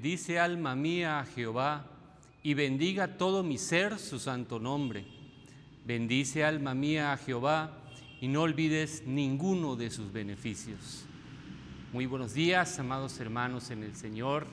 [0.00, 1.84] Bendice alma mía a Jehová,
[2.42, 5.04] y bendiga todo mi ser su santo nombre.
[5.84, 7.76] Bendice alma mía a Jehová,
[8.18, 11.04] y no olvides ninguno de sus beneficios.
[11.92, 14.46] Muy buenos días, amados hermanos en el Señor.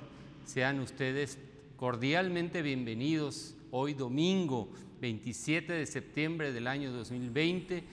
[0.43, 1.39] Sean ustedes
[1.77, 4.69] cordialmente bienvenidos hoy domingo
[4.99, 7.85] 27 de septiembre del año 2020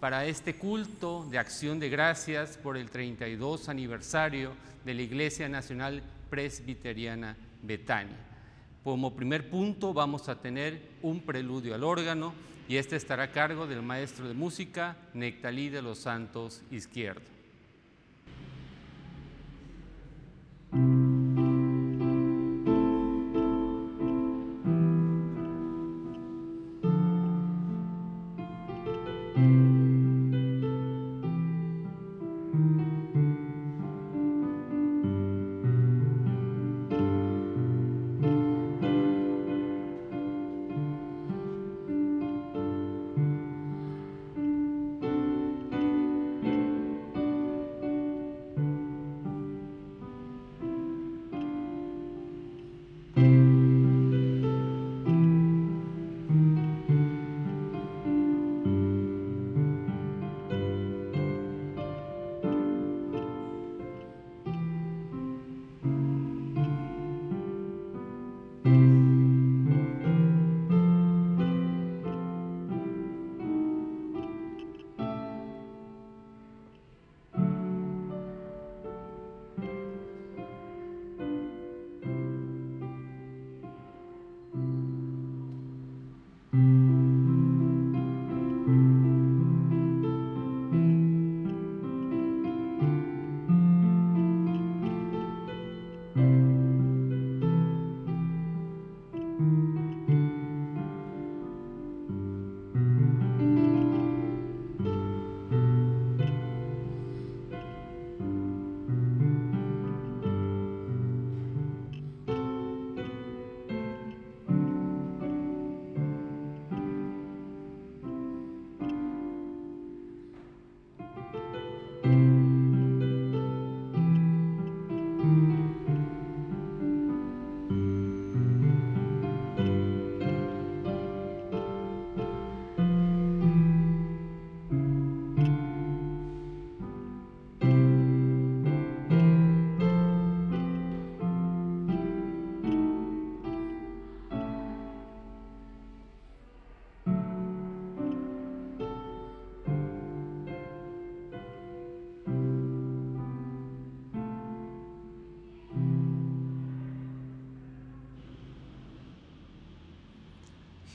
[0.00, 6.02] para este culto de acción de gracias por el 32 aniversario de la Iglesia Nacional
[6.36, 8.18] Presbiteriana Betania.
[8.84, 12.34] Como primer punto vamos a tener un preludio al órgano
[12.68, 17.35] y este estará a cargo del maestro de música Nectalí de los Santos Izquierdo.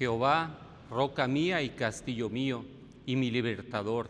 [0.02, 0.58] Jehová,
[0.90, 2.66] roca mía y castillo mío,
[3.06, 4.10] y mi libertador.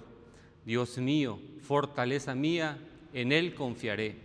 [0.66, 2.78] Dios mío, fortaleza mía,
[3.12, 4.16] en Él confiaré.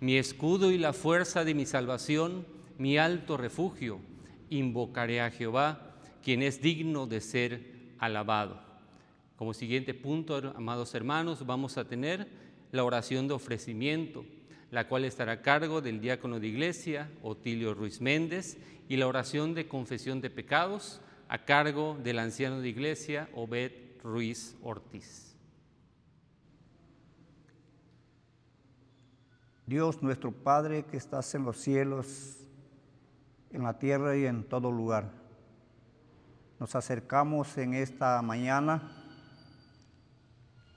[0.00, 2.44] Mi escudo y la fuerza de mi salvación,
[2.78, 4.00] mi alto refugio.
[4.50, 7.62] Invocaré a Jehová, quien es digno de ser
[8.00, 8.60] alabado.
[9.36, 12.26] Como siguiente punto, amados hermanos, vamos a tener
[12.72, 14.24] la oración de ofrecimiento,
[14.74, 18.58] la cual estará a cargo del diácono de iglesia, Otilio Ruiz Méndez,
[18.88, 23.70] y la oración de confesión de pecados, a cargo del anciano de iglesia Obed
[24.02, 25.36] Ruiz Ortiz.
[29.64, 32.36] Dios nuestro Padre que estás en los cielos,
[33.52, 35.12] en la tierra y en todo lugar.
[36.58, 38.90] Nos acercamos en esta mañana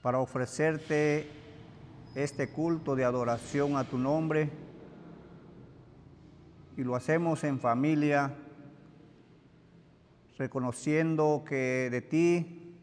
[0.02, 1.37] para ofrecerte
[2.24, 4.50] este culto de adoración a tu nombre
[6.76, 8.34] y lo hacemos en familia
[10.36, 12.74] reconociendo que de ti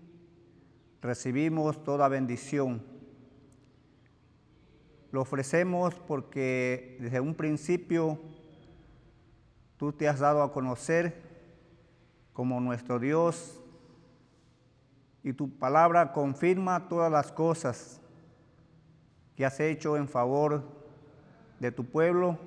[1.02, 2.82] recibimos toda bendición.
[5.12, 8.18] Lo ofrecemos porque desde un principio
[9.76, 11.22] tú te has dado a conocer
[12.32, 13.60] como nuestro Dios
[15.24, 18.00] y tu palabra confirma todas las cosas
[19.36, 20.64] que has hecho en favor
[21.60, 22.38] de tu pueblo,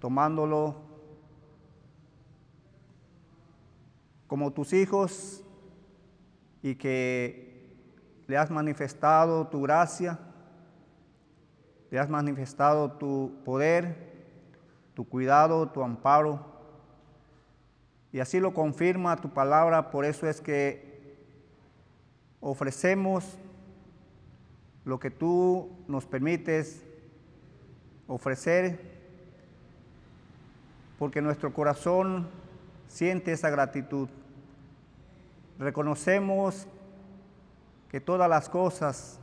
[0.00, 0.76] tomándolo
[4.26, 5.42] como tus hijos
[6.62, 7.46] y que
[8.26, 10.18] le has manifestado tu gracia,
[11.90, 14.14] le has manifestado tu poder,
[14.94, 16.44] tu cuidado, tu amparo.
[18.12, 21.16] Y así lo confirma tu palabra, por eso es que
[22.40, 23.38] ofrecemos
[24.86, 26.86] lo que tú nos permites
[28.06, 28.78] ofrecer
[30.96, 32.28] porque nuestro corazón
[32.86, 34.08] siente esa gratitud.
[35.58, 36.68] Reconocemos
[37.90, 39.18] que todas las cosas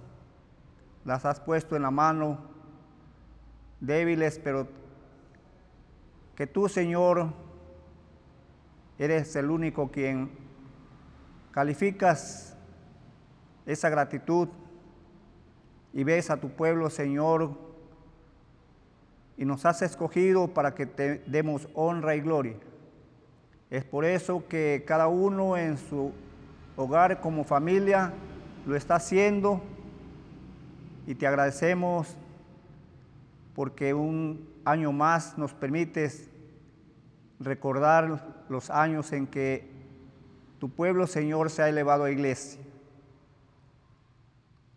[1.06, 2.40] las has puesto en la mano,
[3.80, 4.68] débiles, pero
[6.36, 7.32] que tú, Señor,
[9.00, 10.30] eres el único quien
[11.52, 12.58] calificas
[13.66, 14.50] esa gratitud
[15.94, 17.52] y ves a tu pueblo, Señor,
[19.38, 22.56] y nos has escogido para que te demos honra y gloria.
[23.70, 26.12] Es por eso que cada uno en su
[26.76, 28.14] hogar como familia
[28.66, 29.62] lo está haciendo
[31.06, 32.16] y te agradecemos
[33.56, 36.30] porque un año más nos permites
[37.40, 39.70] recordar los años en que
[40.60, 42.62] tu pueblo, Señor, se ha elevado a iglesia.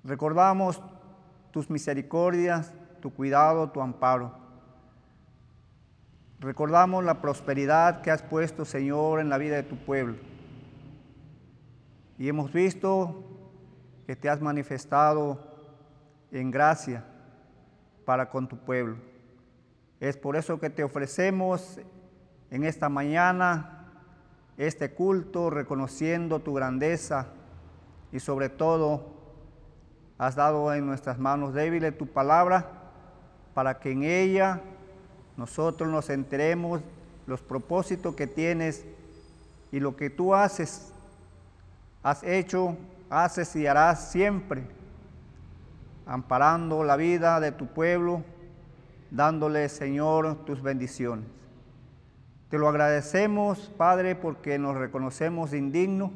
[0.03, 0.83] Recordamos
[1.57, 4.31] tus misericordias, tu cuidado, tu amparo.
[6.39, 10.17] Recordamos la prosperidad que has puesto, Señor, en la vida de tu pueblo.
[12.19, 13.25] Y hemos visto
[14.07, 15.39] que te has manifestado
[16.31, 17.07] en gracia
[18.05, 18.99] para con tu pueblo.
[19.99, 21.81] Es por eso que te ofrecemos
[22.51, 23.95] en esta mañana
[24.59, 27.29] este culto reconociendo tu grandeza
[28.13, 29.16] y sobre todo
[30.19, 32.67] has dado en nuestras manos débiles tu palabra
[33.55, 34.61] para que en ella
[35.37, 36.81] nosotros nos enteremos
[37.27, 38.85] los propósitos que tienes
[39.73, 40.93] y lo que tú haces,
[42.03, 42.77] has hecho,
[43.11, 44.65] haces y harás siempre,
[46.07, 48.23] amparando la vida de tu pueblo,
[49.11, 51.27] dándole, Señor, tus bendiciones.
[52.49, 56.13] Te lo agradecemos, Padre, porque nos reconocemos indignos,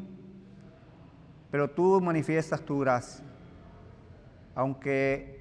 [1.51, 3.30] pero tú manifiestas tu gracia.
[4.61, 5.41] Aunque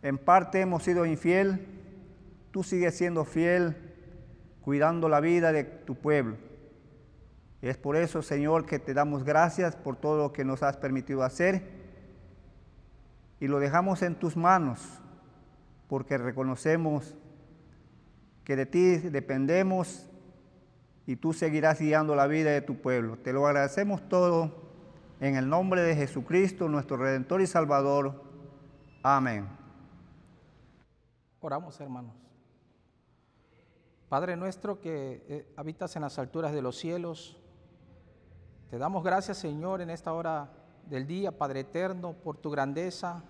[0.00, 1.66] en parte hemos sido infiel,
[2.50, 3.76] tú sigues siendo fiel,
[4.62, 6.38] cuidando la vida de tu pueblo.
[7.60, 11.22] Es por eso, Señor, que te damos gracias por todo lo que nos has permitido
[11.22, 11.64] hacer
[13.40, 14.80] y lo dejamos en tus manos,
[15.86, 17.14] porque reconocemos
[18.42, 20.08] que de ti dependemos
[21.06, 23.18] y tú seguirás guiando la vida de tu pueblo.
[23.18, 24.70] Te lo agradecemos todo
[25.20, 28.29] en el nombre de Jesucristo, nuestro Redentor y Salvador.
[29.02, 29.48] Amén.
[31.40, 32.12] Oramos, hermanos.
[34.08, 37.36] Padre nuestro que eh, habitas en las alturas de los cielos,
[38.70, 40.50] te damos gracias, Señor, en esta hora
[40.86, 43.22] del día, Padre eterno, por tu grandeza,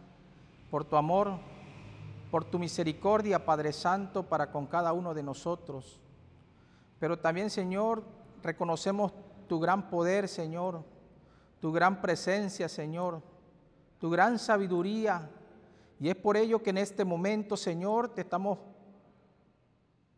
[0.70, 1.38] por tu amor
[2.31, 5.99] por tu misericordia, Padre Santo, para con cada uno de nosotros.
[6.99, 8.05] Pero también, Señor,
[8.43, 9.12] reconocemos
[9.49, 10.84] tu gran poder, Señor,
[11.61, 13.20] tu gran presencia, Señor,
[13.99, 15.28] tu gran sabiduría.
[16.00, 18.58] Y es por ello que en este momento, Señor, te estamos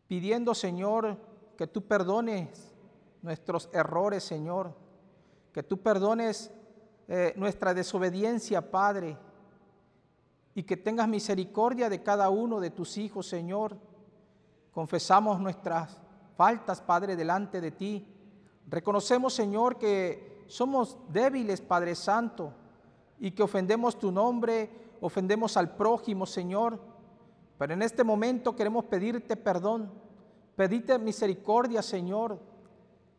[0.07, 1.17] pidiendo, Señor,
[1.57, 2.73] que tú perdones
[3.21, 4.73] nuestros errores, Señor,
[5.51, 6.51] que tú perdones
[7.07, 9.17] eh, nuestra desobediencia, Padre
[10.55, 13.75] y que tengas misericordia de cada uno de tus hijos, Señor.
[14.71, 15.99] Confesamos nuestras
[16.37, 18.07] faltas, Padre, delante de ti.
[18.67, 22.53] Reconocemos, Señor, que somos débiles, Padre Santo,
[23.19, 26.79] y que ofendemos tu nombre, ofendemos al prójimo, Señor.
[27.57, 29.91] Pero en este momento queremos pedirte perdón,
[30.55, 32.39] pedirte misericordia, Señor,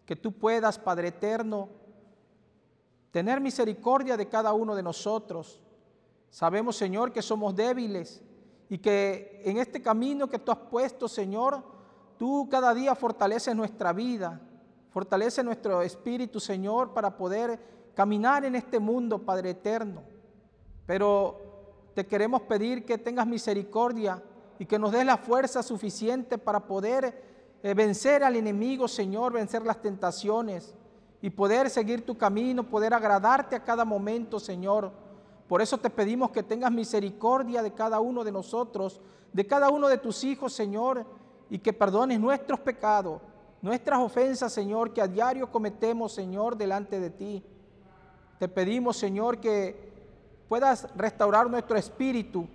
[0.05, 1.69] que tú puedas, Padre eterno,
[3.11, 5.61] tener misericordia de cada uno de nosotros
[6.35, 8.21] Sabemos, Señor, que somos débiles
[8.69, 11.63] y que en este camino que tú has puesto, Señor,
[12.19, 14.41] tú cada día fortaleces nuestra vida,
[14.91, 17.61] fortalece nuestro espíritu, Señor, para poder
[17.95, 20.03] caminar en este mundo, Padre eterno.
[20.87, 21.41] Pero
[21.95, 24.23] te queremos pedir que tengas misericordia
[24.59, 29.63] y que nos des la fuerza suficiente para poder eh, vencer al enemigo, Señor, vencer
[29.63, 30.75] las tentaciones
[31.23, 35.05] y poder seguir tu camino, poder agradarte a cada momento, Señor
[35.49, 39.01] por eso te pedimos que tengas misericordia de cada uno de nosotros,
[39.33, 41.05] de cada uno de tus hijos, Señor,
[41.51, 43.21] y que perdones nuestros pecados,
[43.61, 47.45] nuestras ofensas, Señor, que a diario cometemos, Señor, delante de ti.
[48.39, 49.93] Te pedimos, Señor, que
[50.49, 52.49] puedas restaurar nuestro espíritu,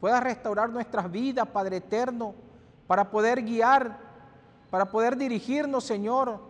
[0.00, 2.34] puedas restaurar nuestras vidas, Padre eterno,
[2.86, 3.98] para poder guiar,
[4.70, 6.40] para poder dirigirnos, Señor,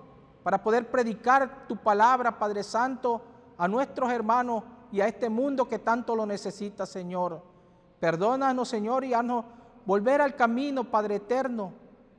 [0.43, 3.23] para poder predicar tu palabra, Padre Santo,
[3.57, 7.43] a nuestros hermanos y a este mundo que tanto lo necesita, Señor.
[8.01, 9.45] Perdónanos, Señor, y haznos
[9.85, 11.73] volver al camino, Padre eterno,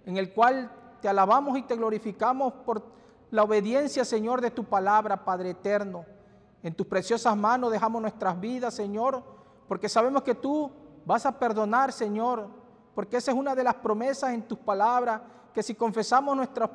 [0.06, 0.70] en el cual
[1.02, 2.84] te alabamos y te glorificamos por
[3.32, 6.06] la obediencia, Señor, de tu palabra, Padre eterno.
[6.62, 9.24] En tus preciosas manos dejamos nuestras vidas, Señor,
[9.68, 10.72] porque sabemos que tú
[11.06, 12.50] vas a perdonar, Señor,
[12.94, 15.22] porque esa es una de las promesas en tus palabras,
[15.54, 16.70] que si confesamos nuestros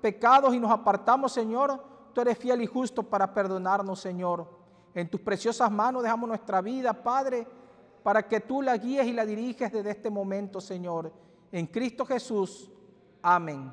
[0.00, 1.82] pecados y nos apartamos, Señor,
[2.12, 4.46] tú eres fiel y justo para perdonarnos, Señor.
[4.94, 7.46] En tus preciosas manos dejamos nuestra vida, Padre,
[8.02, 11.12] para que tú la guíes y la diriges desde este momento, Señor.
[11.50, 12.70] En Cristo Jesús.
[13.22, 13.72] Amén.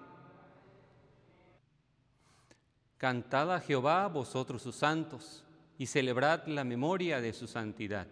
[2.98, 5.47] Cantad a Jehová vosotros sus santos
[5.78, 8.08] y celebrad la memoria de su santidad.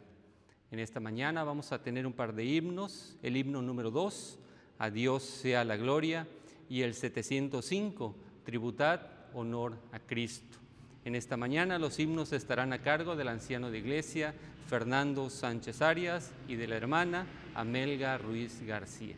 [0.71, 4.39] En esta mañana vamos a tener un par de himnos, el himno número 2,
[4.77, 6.27] a Dios sea la gloria,
[6.69, 9.01] y el 705, tributad
[9.33, 10.57] honor a Cristo.
[11.05, 14.33] En esta mañana los himnos estarán a cargo del anciano de iglesia
[14.67, 19.15] Fernando Sánchez Arias y de la hermana Amelga Ruiz García.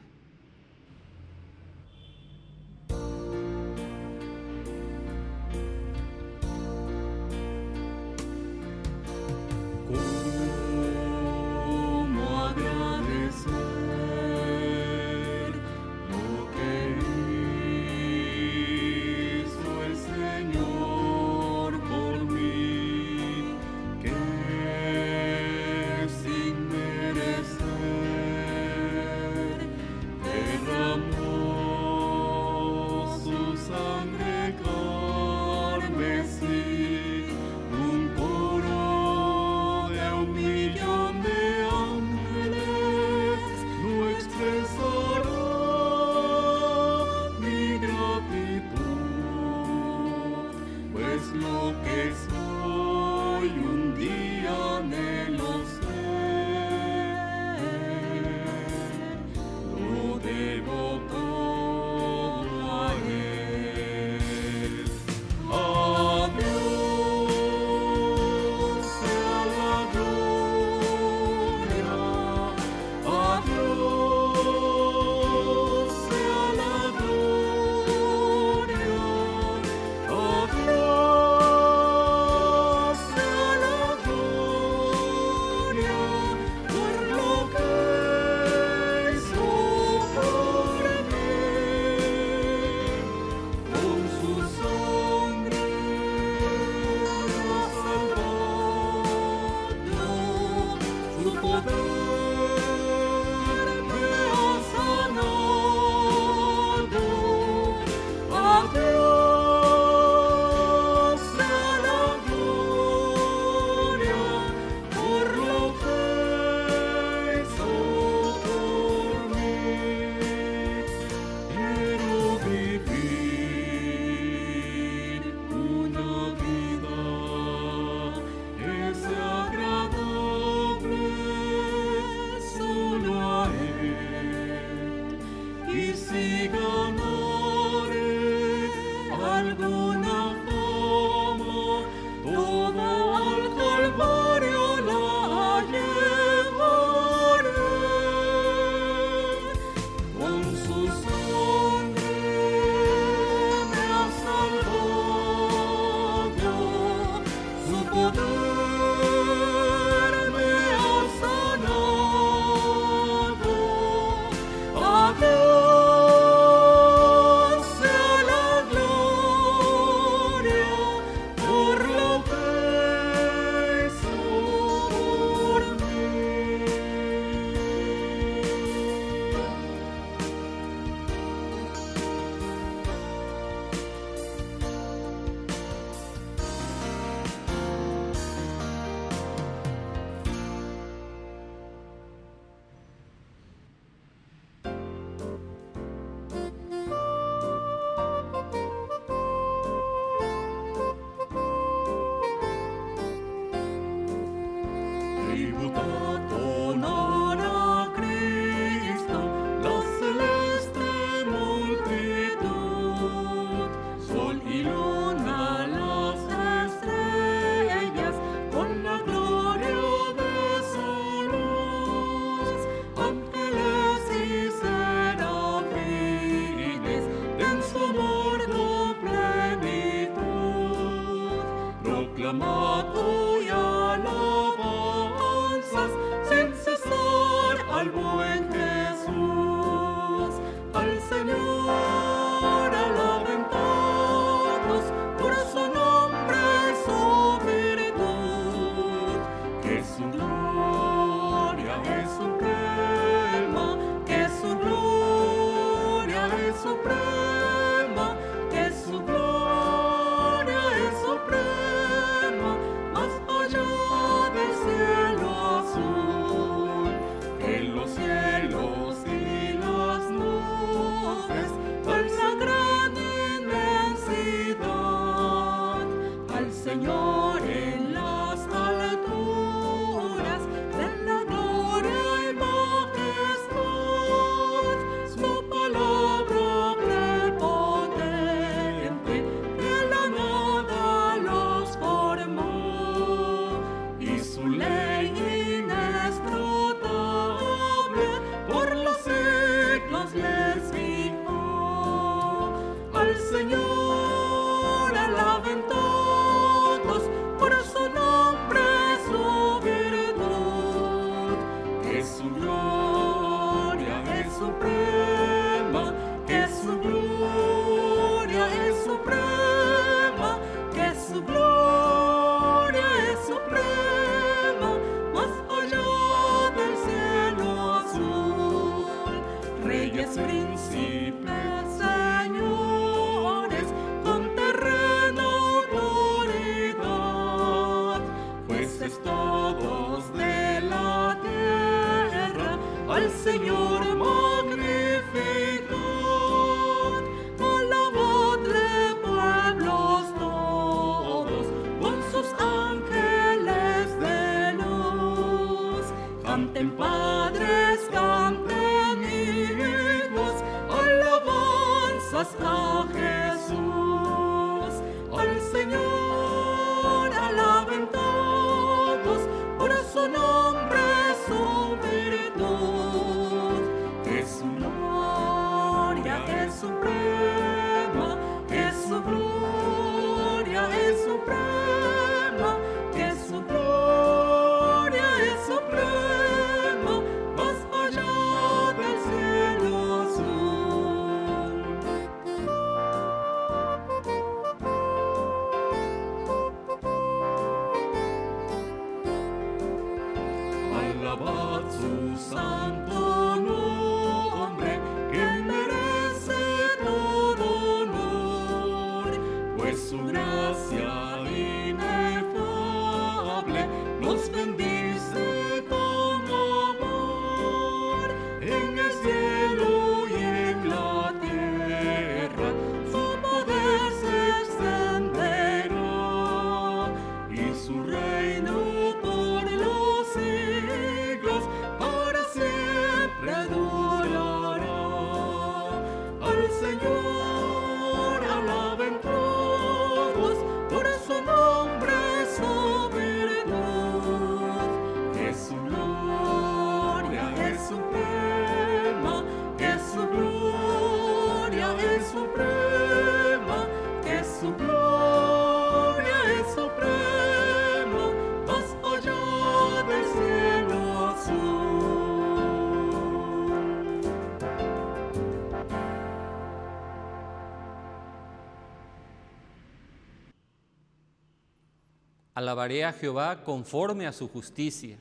[472.47, 474.97] Alabaré a Jehová conforme a su justicia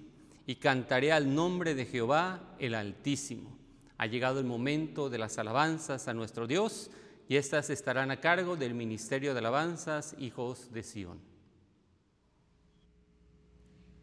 [0.48, 3.56] y cantaré al nombre de Jehová el Altísimo.
[3.98, 6.90] Ha llegado el momento de las alabanzas a nuestro Dios
[7.28, 11.20] y estas estarán a cargo del Ministerio de Alabanzas Hijos de Sión.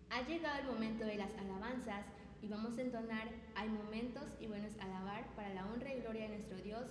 [0.09, 2.05] Ha llegado el momento de las alabanzas
[2.41, 6.37] y vamos a entonar Hay momentos y buenos alabar para la honra y gloria de
[6.37, 6.85] nuestro Dios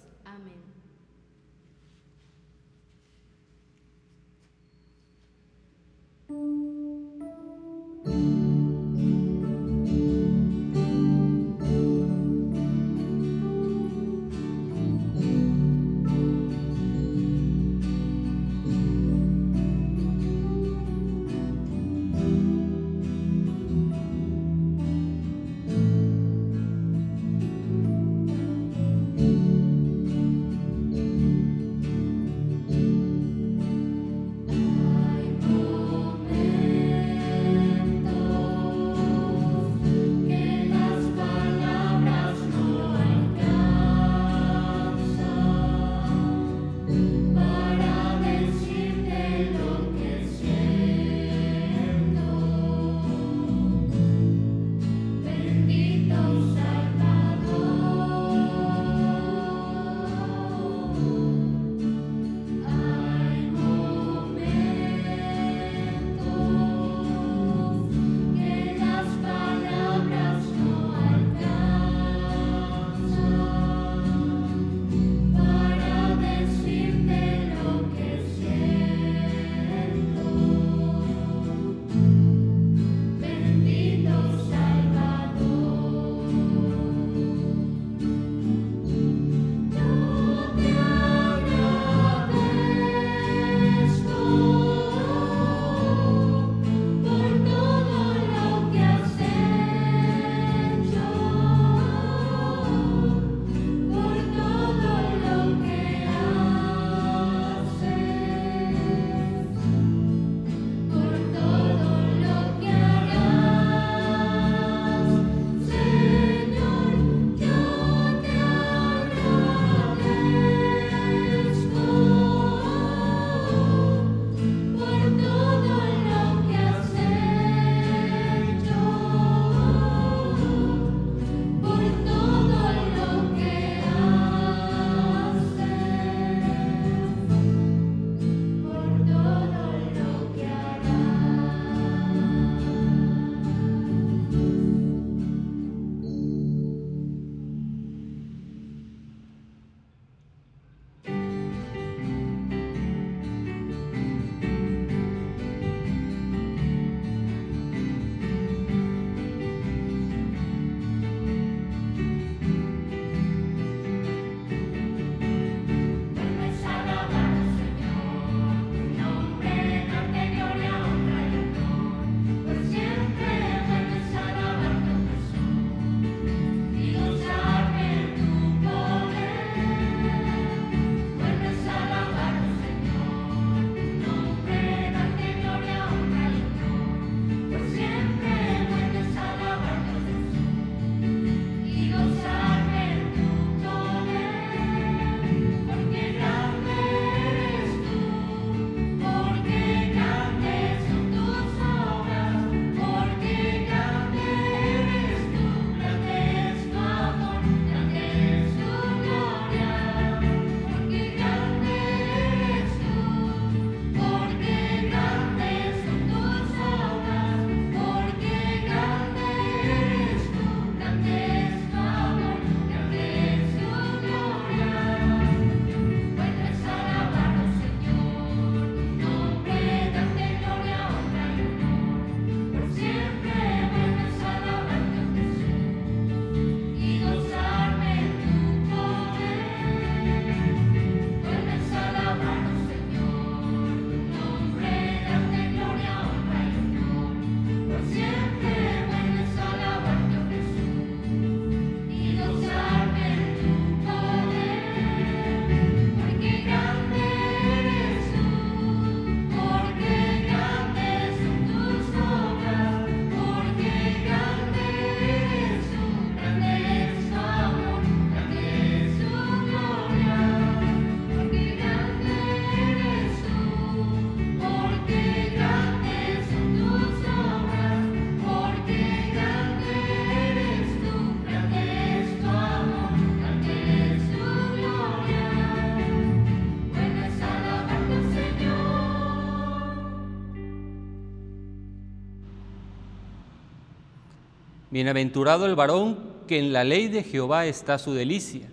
[294.72, 298.48] Bienaventurado el varón que en la ley de Jehová está su delicia,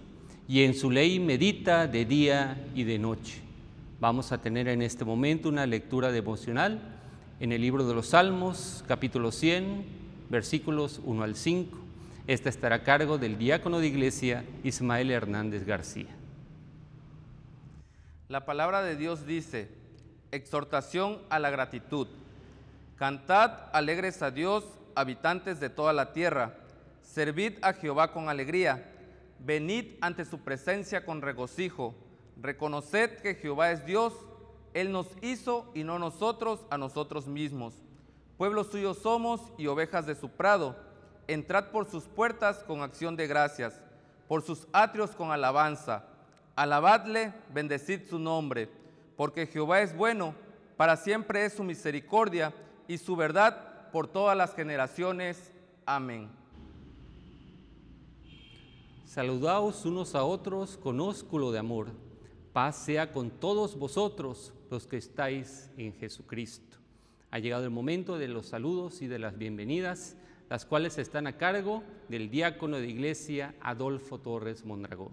[0.50, 3.40] y en su ley medita de día y de noche.
[4.02, 6.82] Vamos a tener en este momento una lectura devocional
[7.40, 9.86] en el libro de los Salmos, capítulo 100,
[10.30, 11.78] versículos 1 al 5.
[12.28, 16.14] Esta estará a cargo del diácono de iglesia Ismael Hernández García.
[18.28, 19.70] La palabra de Dios dice,
[20.34, 22.08] exhortación a la gratitud.
[22.98, 26.56] Cantad alegres a Dios, habitantes de toda la tierra.
[27.02, 28.92] Servid a Jehová con alegría.
[29.40, 31.96] Venid ante su presencia con regocijo.
[32.42, 34.14] Reconoced que Jehová es Dios.
[34.74, 37.74] Él nos hizo y no nosotros a nosotros mismos.
[38.38, 40.76] Pueblo suyo somos y ovejas de su prado.
[41.28, 43.82] Entrad por sus puertas con acción de gracias,
[44.28, 46.06] por sus atrios con alabanza.
[46.56, 48.70] Alabadle, bendecid su nombre,
[49.16, 50.34] porque Jehová es bueno,
[50.78, 52.54] para siempre es su misericordia
[52.88, 55.52] y su verdad por todas las generaciones.
[55.86, 56.30] Amén.
[59.06, 61.88] Saludaos unos a otros con ósculo de amor.
[62.54, 66.78] Paz sea con todos vosotros los que estáis en Jesucristo.
[67.32, 70.16] Ha llegado el momento de los saludos y de las bienvenidas,
[70.50, 75.12] las cuales están a cargo del diácono de iglesia Adolfo Torres Mondragón.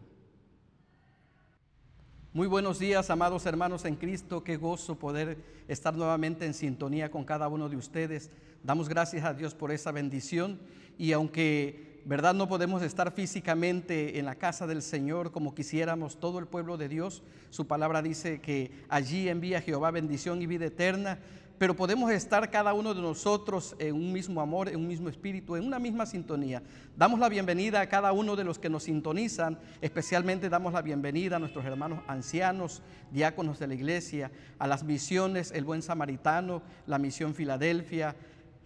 [2.33, 4.45] Muy buenos días, amados hermanos en Cristo.
[4.45, 8.31] Qué gozo poder estar nuevamente en sintonía con cada uno de ustedes.
[8.67, 10.59] Damos gracias a Dios por esa bendición
[10.99, 16.41] y aunque, verdad, no podemos estar físicamente en la casa del Señor como quisiéramos todo
[16.41, 21.21] el pueblo de Dios, su palabra dice que allí envía Jehová bendición y vida eterna
[21.59, 25.57] pero podemos estar cada uno de nosotros en un mismo amor, en un mismo espíritu,
[25.57, 26.63] en una misma sintonía.
[26.97, 31.37] Damos la bienvenida a cada uno de los que nos sintonizan, especialmente damos la bienvenida
[31.37, 36.99] a nuestros hermanos ancianos, diáconos de la iglesia, a las misiones, el buen samaritano, la
[36.99, 38.17] misión Filadelfia,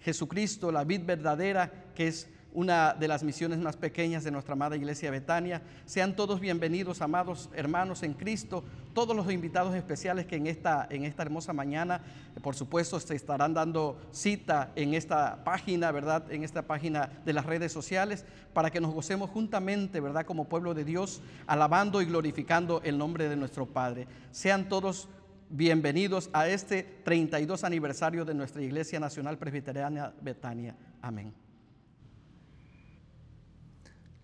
[0.01, 4.77] Jesucristo, la vid verdadera, que es una de las misiones más pequeñas de nuestra amada
[4.77, 5.63] iglesia Betania.
[5.85, 11.05] Sean todos bienvenidos, amados hermanos en Cristo, todos los invitados especiales que en esta, en
[11.05, 12.01] esta hermosa mañana,
[12.43, 16.31] por supuesto, se estarán dando cita en esta página, ¿verdad?
[16.33, 20.27] En esta página de las redes sociales, para que nos gocemos juntamente, ¿verdad?
[20.27, 24.09] Como pueblo de Dios, alabando y glorificando el nombre de nuestro Padre.
[24.33, 25.09] Sean todos
[25.51, 30.77] bienvenidos a este 32 aniversario de nuestra Iglesia Nacional Presbiteriana Betania.
[31.03, 31.35] Amén.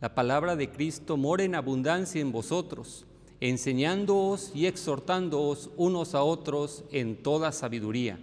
[0.01, 3.07] La palabra de Cristo mora en abundancia en vosotros,
[3.41, 8.19] enseñándoos y exhortándoos unos a otros en toda sabiduría,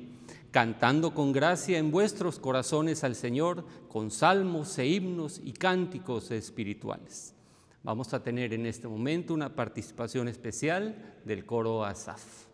[0.52, 7.36] cantando con gracia en vuestros corazones al Señor con salmos e himnos y cánticos espirituales.
[7.84, 12.48] Vamos a tener en este momento una participación especial del coro Asaf.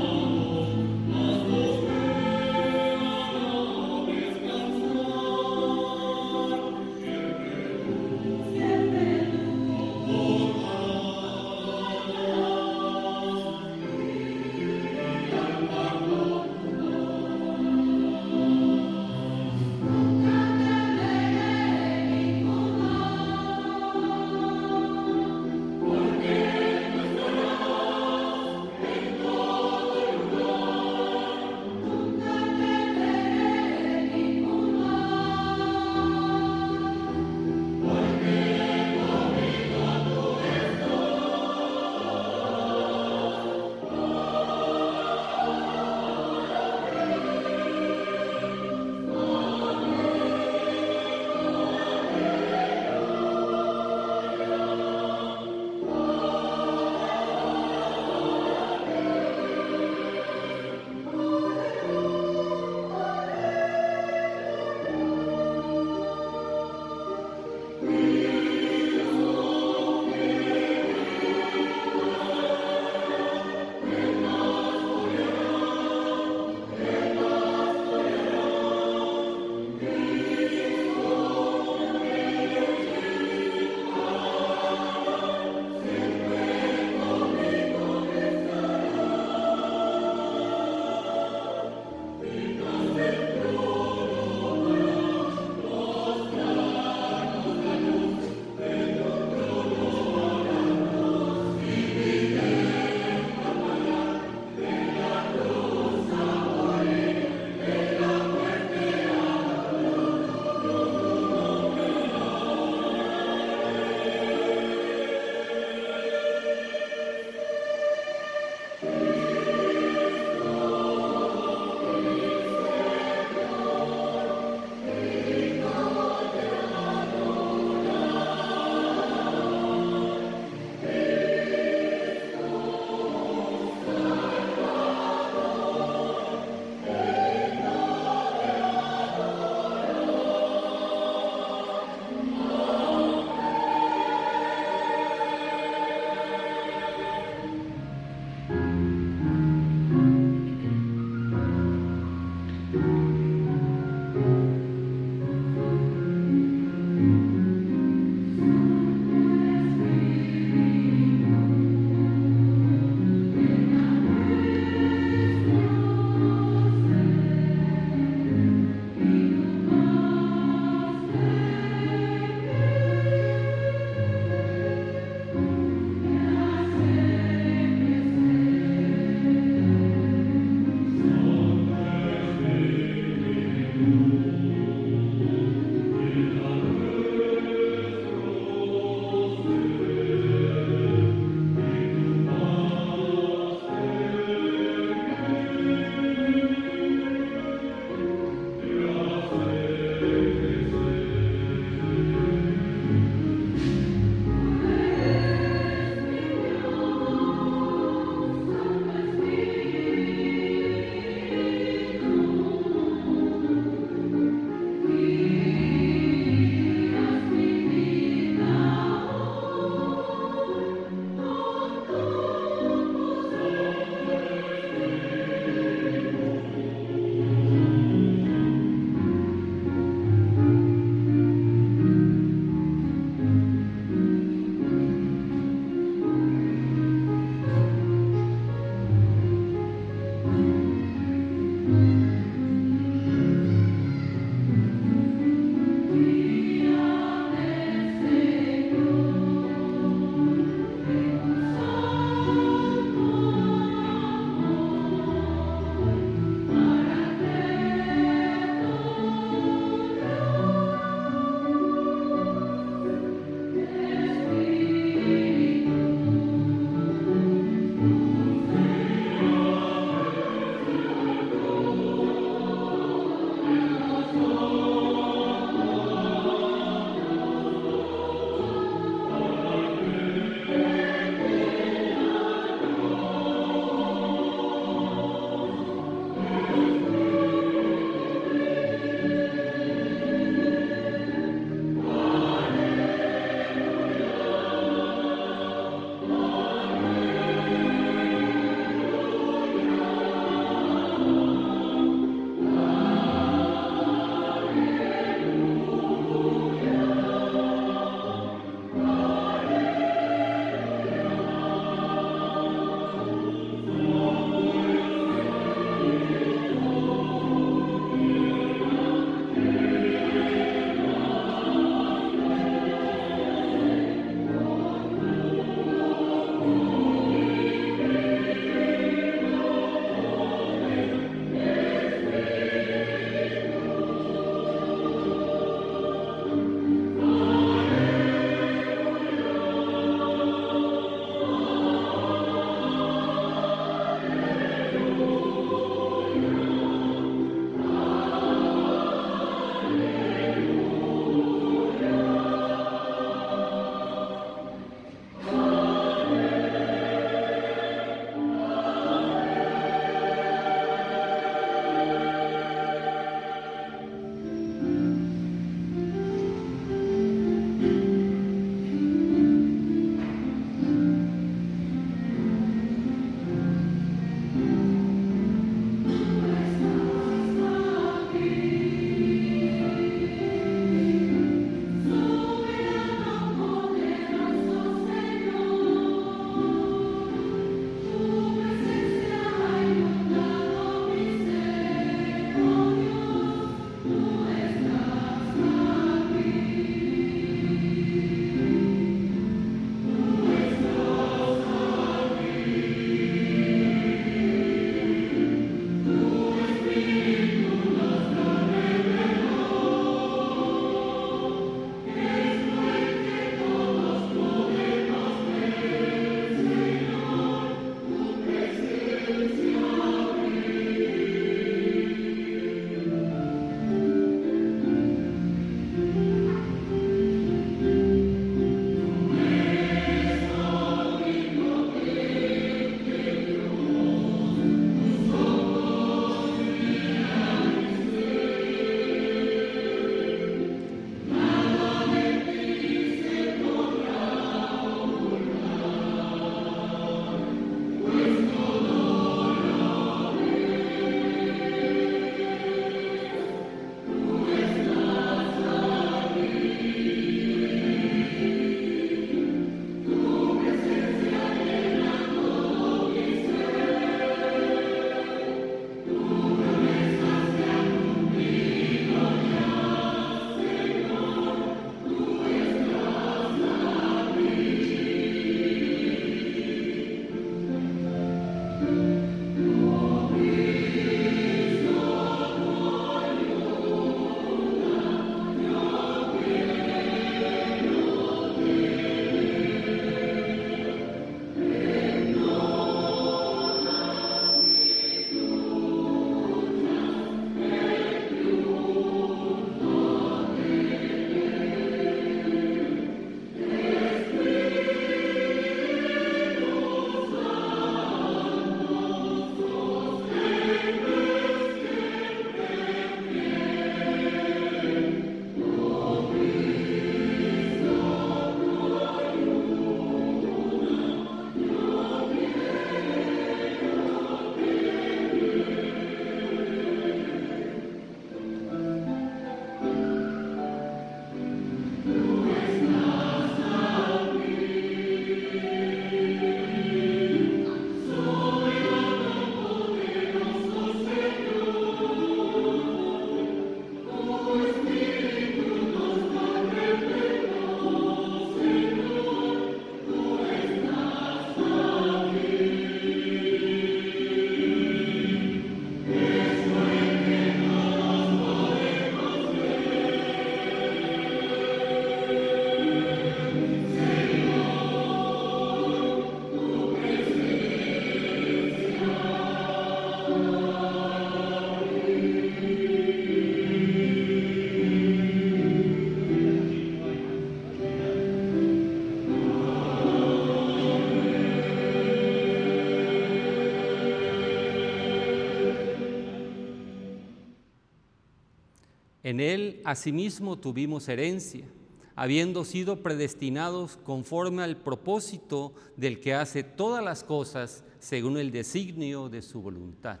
[589.06, 591.46] En él asimismo tuvimos herencia,
[591.94, 599.08] habiendo sido predestinados conforme al propósito del que hace todas las cosas según el designio
[599.08, 600.00] de su voluntad.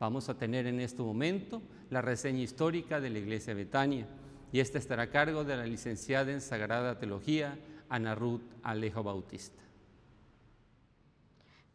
[0.00, 4.08] Vamos a tener en este momento la reseña histórica de la Iglesia de Betania
[4.50, 7.56] y esta estará a cargo de la licenciada en Sagrada Teología,
[7.88, 9.62] Ana Ruth Alejo Bautista.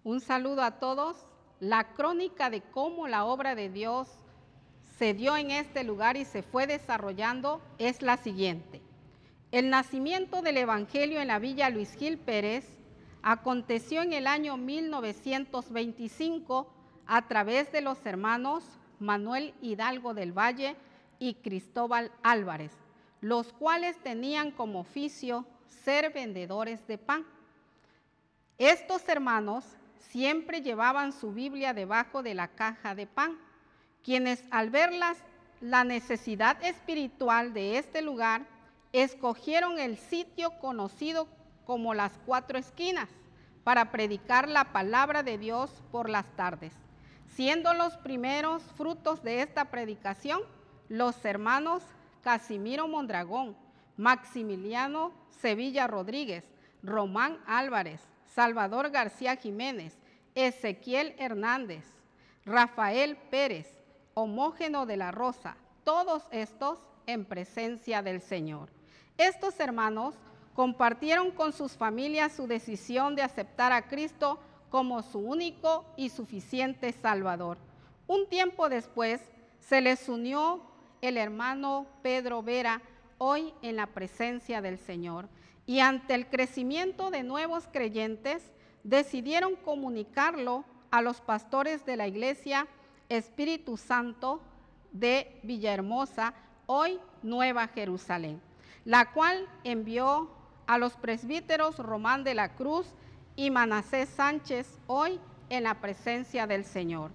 [0.03, 1.15] Un saludo a todos.
[1.61, 4.09] La crónica de cómo la obra de Dios
[5.01, 8.83] se dio en este lugar y se fue desarrollando es la siguiente.
[9.51, 12.67] El nacimiento del Evangelio en la Villa Luis Gil Pérez
[13.23, 16.71] aconteció en el año 1925
[17.07, 18.63] a través de los hermanos
[18.99, 20.75] Manuel Hidalgo del Valle
[21.17, 22.73] y Cristóbal Álvarez,
[23.21, 25.47] los cuales tenían como oficio
[25.83, 27.25] ser vendedores de pan.
[28.59, 29.65] Estos hermanos
[30.11, 33.39] siempre llevaban su Biblia debajo de la caja de pan,
[34.03, 34.91] quienes al ver
[35.61, 38.45] la necesidad espiritual de este lugar,
[38.93, 41.27] escogieron el sitio conocido
[41.65, 43.09] como las cuatro esquinas
[43.63, 46.73] para predicar la palabra de Dios por las tardes,
[47.35, 50.41] siendo los primeros frutos de esta predicación
[50.89, 51.83] los hermanos
[52.21, 53.55] Casimiro Mondragón,
[53.95, 56.43] Maximiliano Sevilla Rodríguez,
[56.83, 59.97] Román Álvarez, Salvador García Jiménez,
[60.35, 61.85] Ezequiel Hernández,
[62.45, 63.80] Rafael Pérez,
[64.13, 68.69] Homógeno de la Rosa, todos estos en presencia del Señor.
[69.17, 70.15] Estos hermanos
[70.53, 74.39] compartieron con sus familias su decisión de aceptar a Cristo
[74.69, 77.57] como su único y suficiente Salvador.
[78.07, 79.21] Un tiempo después
[79.59, 80.61] se les unió
[81.01, 82.81] el hermano Pedro Vera,
[83.17, 85.29] hoy en la presencia del Señor.
[85.65, 88.51] Y ante el crecimiento de nuevos creyentes,
[88.83, 92.67] decidieron comunicarlo a los pastores de la iglesia
[93.11, 94.41] Espíritu Santo
[94.93, 96.33] de Villahermosa,
[96.65, 98.41] hoy Nueva Jerusalén,
[98.85, 100.29] la cual envió
[100.65, 102.87] a los presbíteros Román de la Cruz
[103.35, 107.11] y Manasés Sánchez, hoy en la presencia del Señor.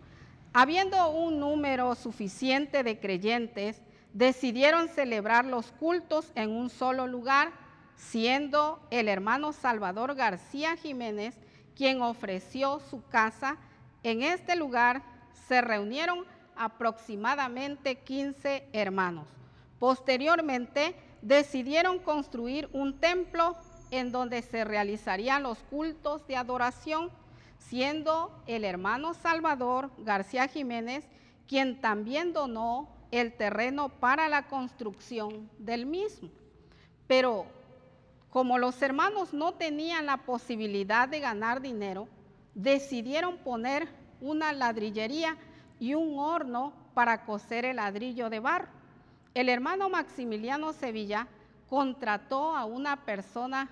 [0.53, 3.80] Habiendo un número suficiente de creyentes,
[4.12, 7.53] decidieron celebrar los cultos en un solo lugar,
[7.94, 11.38] siendo el hermano Salvador García Jiménez
[11.74, 13.57] quien ofreció su casa.
[14.03, 15.15] En este lugar
[15.49, 16.24] se reunieron
[16.57, 19.26] aproximadamente 15 hermanos.
[19.78, 23.57] Posteriormente decidieron construir un templo
[23.90, 27.11] en donde se realizarían los cultos de adoración,
[27.59, 31.05] siendo el hermano Salvador García Jiménez
[31.47, 36.28] quien también donó el terreno para la construcción del mismo.
[37.07, 37.47] Pero
[38.30, 42.09] como los hermanos no tenían la posibilidad de ganar dinero,
[42.55, 43.88] decidieron poner
[44.20, 45.36] una ladrillería
[45.78, 48.68] y un horno para coser el ladrillo de barro.
[49.34, 51.28] El hermano Maximiliano Sevilla
[51.68, 53.68] contrató a una persona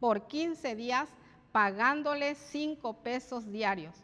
[0.00, 1.08] por 15 días
[1.52, 3.94] pagándole 5 pesos diarios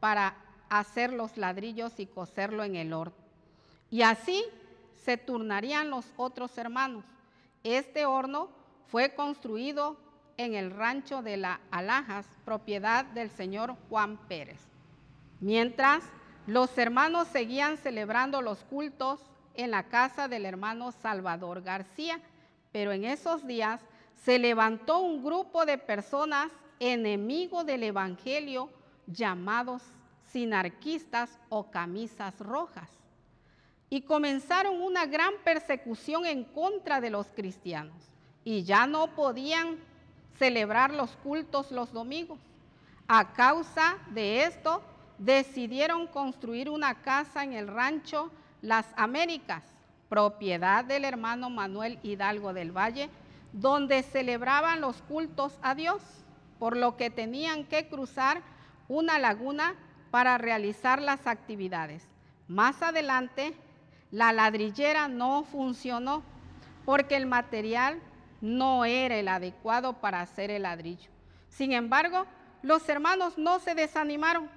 [0.00, 0.36] para
[0.68, 3.16] hacer los ladrillos y coserlo en el horno.
[3.90, 4.44] Y así
[5.04, 7.04] se turnarían los otros hermanos.
[7.64, 8.50] Este horno
[8.88, 9.96] fue construido
[10.36, 14.67] en el rancho de la Alhajas, propiedad del señor Juan Pérez.
[15.40, 16.02] Mientras
[16.46, 19.20] los hermanos seguían celebrando los cultos
[19.54, 22.20] en la casa del hermano Salvador García,
[22.72, 23.80] pero en esos días
[24.24, 28.70] se levantó un grupo de personas enemigos del Evangelio
[29.06, 29.82] llamados
[30.32, 32.90] sinarquistas o camisas rojas
[33.90, 38.10] y comenzaron una gran persecución en contra de los cristianos
[38.44, 39.78] y ya no podían
[40.38, 42.38] celebrar los cultos los domingos.
[43.08, 44.82] A causa de esto,
[45.18, 48.30] decidieron construir una casa en el rancho
[48.62, 49.62] Las Américas,
[50.08, 53.10] propiedad del hermano Manuel Hidalgo del Valle,
[53.52, 56.02] donde celebraban los cultos a Dios,
[56.58, 58.42] por lo que tenían que cruzar
[58.88, 59.74] una laguna
[60.10, 62.08] para realizar las actividades.
[62.46, 63.54] Más adelante,
[64.10, 66.22] la ladrillera no funcionó
[66.84, 68.00] porque el material
[68.40, 71.10] no era el adecuado para hacer el ladrillo.
[71.48, 72.24] Sin embargo,
[72.62, 74.48] los hermanos no se desanimaron,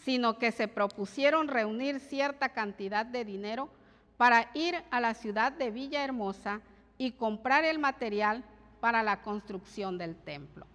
[0.00, 3.68] sino que se propusieron reunir cierta cantidad de dinero
[4.16, 6.60] para ir a la ciudad de Villahermosa
[6.98, 8.44] y comprar el material
[8.80, 10.66] para la construcción del templo.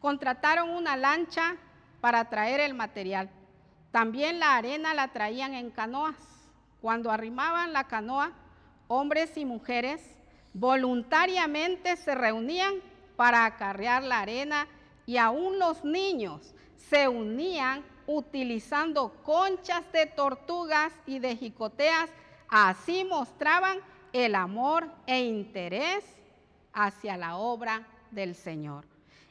[0.00, 1.56] Contrataron una lancha
[2.00, 3.30] para traer el material.
[3.90, 6.16] También la arena la traían en canoas.
[6.80, 8.32] Cuando arrimaban la canoa,
[8.86, 10.00] hombres y mujeres
[10.54, 12.74] voluntariamente se reunían
[13.16, 14.68] para acarrear la arena
[15.06, 22.10] y aún los niños se unían utilizando conchas de tortugas y de jicoteas.
[22.48, 23.78] Así mostraban
[24.14, 26.04] el amor e interés
[26.72, 28.86] hacia la obra del Señor.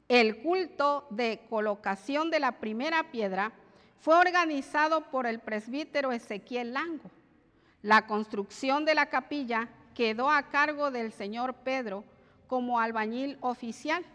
[0.08, 3.52] El culto de colocación de la primera piedra
[4.00, 7.10] fue organizado por el presbítero Ezequiel Lango.
[7.82, 12.04] La construcción de la capilla quedó a cargo del señor Pedro
[12.46, 14.06] como albañil oficial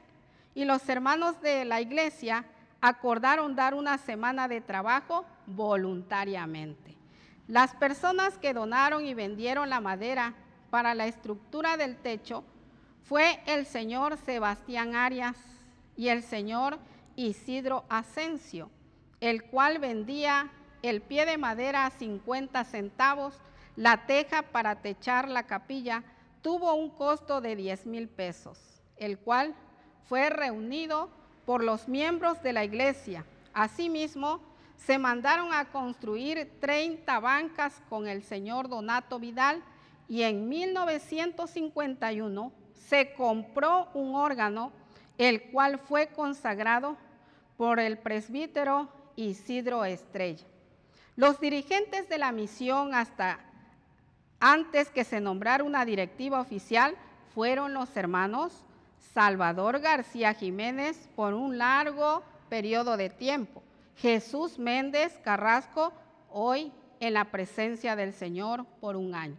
[0.55, 2.45] y los hermanos de la iglesia
[2.83, 6.99] acordaron dar una semana de trabajo voluntariamente.
[7.47, 10.35] Las personas que donaron y vendieron la madera
[10.68, 12.45] para la estructura del techo
[13.05, 15.37] fue el señor Sebastián Arias
[15.97, 16.78] y el señor
[17.14, 18.68] Isidro Asensio,
[19.20, 20.51] el cual vendía
[20.83, 23.41] el pie de madera a 50 centavos,
[23.76, 26.03] la teja para techar la capilla
[26.43, 29.55] tuvo un costo de 10 mil pesos, el cual
[30.09, 31.11] fue reunido
[31.45, 33.24] por los miembros de la iglesia.
[33.53, 34.40] Asimismo,
[34.76, 39.62] se mandaron a construir 30 bancas con el señor Donato Vidal
[40.09, 42.53] y en 1951
[42.88, 44.72] se compró un órgano,
[45.18, 46.97] el cual fue consagrado
[47.57, 50.45] por el presbítero Isidro Estrella.
[51.14, 53.38] Los dirigentes de la misión hasta
[54.40, 56.97] antes que se nombrara una directiva oficial
[57.34, 58.64] fueron los hermanos
[59.14, 63.62] Salvador García Jiménez por un largo periodo de tiempo,
[63.96, 65.92] Jesús Méndez Carrasco
[66.30, 69.36] hoy en la presencia del Señor por un año,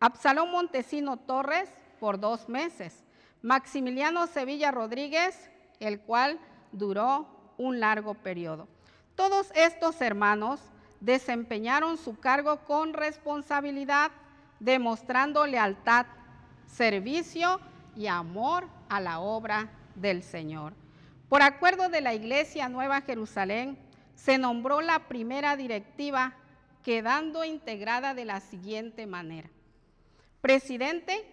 [0.00, 1.70] Absalón Montesino Torres
[2.00, 3.04] por dos meses,
[3.42, 6.40] Maximiliano Sevilla Rodríguez, el cual
[6.72, 7.26] duró
[7.56, 8.66] un largo periodo.
[9.14, 10.60] Todos estos hermanos
[11.00, 14.10] desempeñaron su cargo con responsabilidad,
[14.58, 16.06] demostrando lealtad,
[16.66, 17.60] servicio
[17.96, 20.74] y amor a la obra del Señor.
[21.28, 23.78] Por acuerdo de la Iglesia Nueva Jerusalén,
[24.14, 26.34] se nombró la primera directiva
[26.82, 29.48] quedando integrada de la siguiente manera.
[30.40, 31.24] Presidente,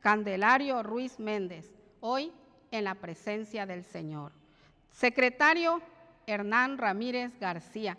[0.00, 1.70] Candelario Ruiz Méndez,
[2.00, 2.32] hoy
[2.70, 4.32] en la presencia del Señor.
[4.90, 5.80] Secretario,
[6.26, 7.96] Hernán Ramírez García.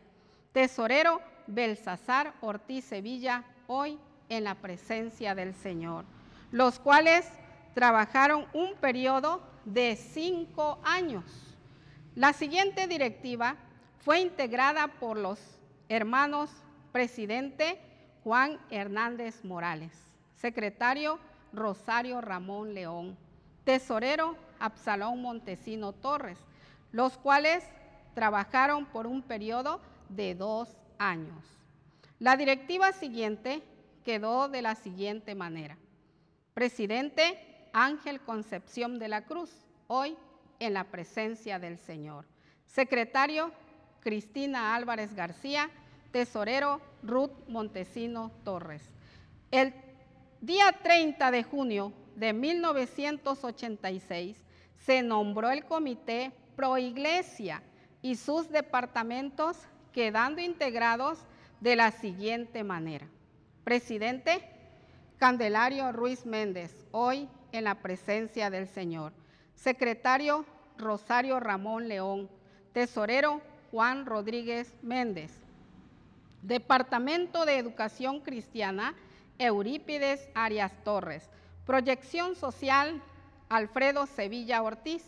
[0.52, 3.98] Tesorero Belsasar Ortiz Sevilla, hoy
[4.30, 6.06] en la presencia del Señor,
[6.52, 7.30] los cuales
[7.74, 11.24] trabajaron un periodo de cinco años.
[12.16, 13.56] La siguiente directiva
[14.00, 15.40] fue integrada por los
[15.88, 16.50] hermanos
[16.92, 17.80] presidente
[18.24, 19.92] Juan Hernández Morales,
[20.36, 21.20] secretario
[21.54, 23.18] Rosario Ramón León,
[23.64, 26.38] tesorero Absalón Montesino Torres,
[26.92, 27.64] los cuales
[28.14, 31.44] trabajaron por un periodo de dos años.
[32.20, 33.64] La directiva siguiente
[34.04, 35.78] quedó de la siguiente manera.
[36.54, 39.50] Presidente Ángel Concepción de la Cruz,
[39.88, 40.16] hoy
[40.60, 42.26] en la presencia del Señor.
[42.66, 43.52] Secretario
[44.02, 45.70] Cristina Álvarez García,
[46.12, 48.84] tesorero Ruth Montesino Torres.
[49.52, 49.74] El
[50.42, 54.44] día 30 de junio de 1986
[54.78, 57.64] se nombró el Comité Pro Iglesia
[58.02, 59.58] y sus departamentos
[59.92, 61.20] quedando integrados
[61.60, 63.08] de la siguiente manera.
[63.64, 64.42] Presidente
[65.18, 69.14] Candelario Ruiz Méndez, hoy en la presencia del Señor.
[69.56, 70.46] Secretario
[70.78, 72.30] Rosario Ramón León.
[72.74, 73.42] Tesorero
[73.72, 75.32] Juan Rodríguez Méndez.
[76.42, 78.96] Departamento de Educación Cristiana
[79.38, 81.30] Eurípides Arias Torres.
[81.66, 83.02] Proyección Social
[83.50, 85.04] Alfredo Sevilla Ortiz.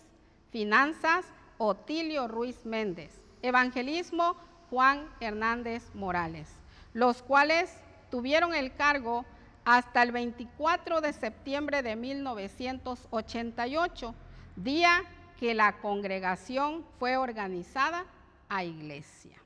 [0.51, 1.25] Finanzas
[1.57, 3.19] Otilio Ruiz Méndez.
[3.41, 4.37] Evangelismo
[4.69, 6.49] Juan Hernández Morales,
[6.93, 7.71] los cuales
[8.09, 9.23] tuvieron el cargo
[9.65, 14.15] hasta el 24 de septiembre de 1988,
[14.55, 15.03] día
[15.39, 18.05] que la congregación fue organizada
[18.49, 19.37] a iglesia.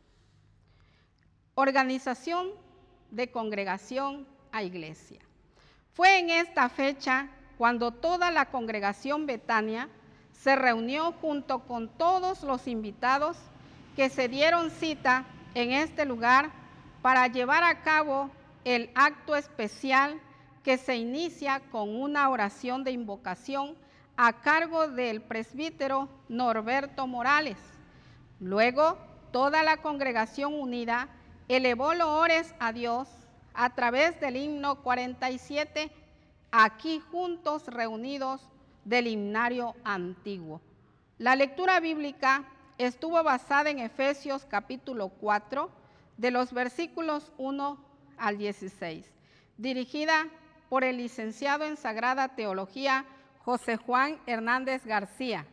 [1.55, 2.51] Organización
[3.11, 5.19] de congregación a iglesia.
[5.93, 9.89] Fue en esta fecha cuando toda la congregación Betania
[10.31, 13.37] se reunió junto con todos los invitados
[13.95, 16.51] que se dieron cita en este lugar
[17.01, 18.29] para llevar a cabo
[18.67, 20.19] el acto especial
[20.61, 23.77] que se inicia con una oración de invocación
[24.17, 27.57] a cargo del presbítero Norberto Morales.
[28.41, 28.97] Luego,
[29.31, 31.07] toda la congregación unida
[31.47, 33.07] elevó loores a Dios
[33.53, 35.89] a través del himno 47,
[36.51, 38.41] aquí juntos reunidos
[38.83, 40.59] del himnario antiguo.
[41.19, 42.43] La lectura bíblica
[42.77, 45.71] estuvo basada en Efesios capítulo 4,
[46.17, 47.86] de los versículos 1
[48.17, 49.05] al 16,
[49.57, 50.27] dirigida
[50.69, 53.05] por el licenciado en Sagrada Teología
[53.39, 55.45] José Juan Hernández García.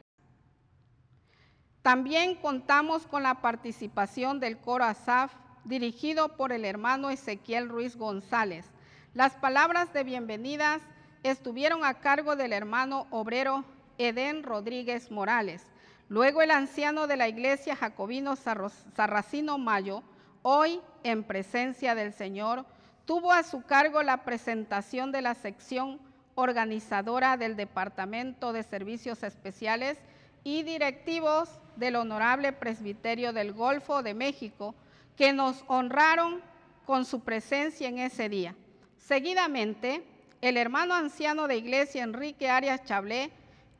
[1.83, 5.33] También contamos con la participación del coro ASAF,
[5.65, 8.67] dirigido por el hermano Ezequiel Ruiz González.
[9.13, 10.83] Las palabras de bienvenidas
[11.23, 13.65] estuvieron a cargo del hermano obrero
[13.99, 15.63] Edén Rodríguez Morales.
[16.09, 20.03] Luego el anciano de la iglesia Jacobino Sarracino Mayo,
[20.43, 22.65] hoy en presencia del Señor,
[23.05, 26.01] tuvo a su cargo la presentación de la sección
[26.35, 29.99] organizadora del Departamento de Servicios Especiales
[30.43, 34.75] y directivos del Honorable Presbiterio del Golfo de México,
[35.17, 36.41] que nos honraron
[36.87, 38.55] con su presencia en ese día.
[38.99, 40.03] Seguidamente,
[40.41, 43.31] el hermano anciano de iglesia Enrique Arias Chablé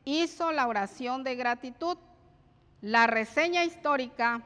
[0.05, 1.97] hizo la oración de gratitud.
[2.81, 4.41] La reseña histórica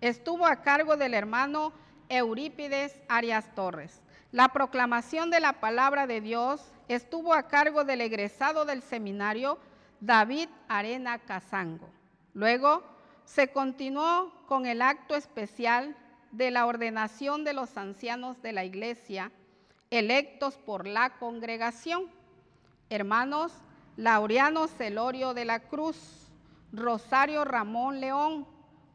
[0.00, 1.72] estuvo a cargo del hermano
[2.08, 4.00] Eurípides Arias Torres.
[4.32, 9.58] La proclamación de la palabra de Dios estuvo a cargo del egresado del seminario
[10.00, 11.88] David Arena Casango.
[12.34, 12.82] Luego
[13.24, 15.96] se continuó con el acto especial
[16.32, 19.30] de la ordenación de los ancianos de la iglesia
[19.90, 22.10] electos por la congregación.
[22.90, 23.52] Hermanos
[23.96, 25.96] Laureano Celorio de la Cruz,
[26.72, 28.46] Rosario Ramón León,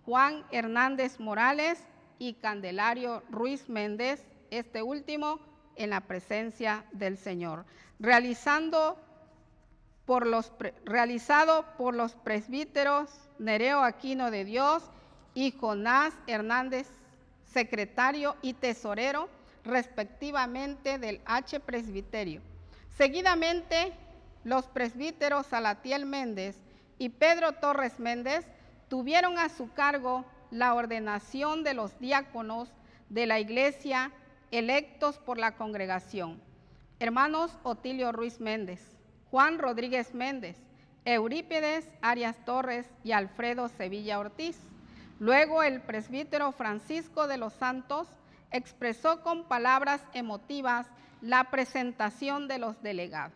[0.06, 1.82] Juan Hernández Morales
[2.20, 5.40] y Candelario Ruiz Méndez, este último
[5.76, 7.66] en la presencia del Señor,
[8.00, 9.00] realizando
[10.06, 10.52] por los,
[10.86, 13.10] realizado por los presbíteros
[13.40, 14.84] Nereo Aquino de Dios
[15.34, 16.88] y Jonás Hernández,
[17.46, 19.30] secretario y tesorero
[19.64, 22.42] respectivamente del H presbiterio.
[22.98, 23.94] Seguidamente,
[24.44, 26.58] los presbíteros Salatiel Méndez
[26.98, 28.46] y Pedro Torres Méndez
[28.90, 32.72] tuvieron a su cargo la ordenación de los diáconos
[33.10, 34.12] de la iglesia
[34.52, 36.42] electos por la congregación.
[37.00, 38.82] Hermanos Otilio Ruiz Méndez,
[39.32, 40.58] Juan Rodríguez Méndez,
[41.06, 44.58] Eurípides Arias Torres y Alfredo Sevilla Ortiz.
[45.20, 48.08] Luego el presbítero Francisco de los Santos
[48.52, 50.88] expresó con palabras emotivas
[51.22, 53.34] la presentación de los delegados.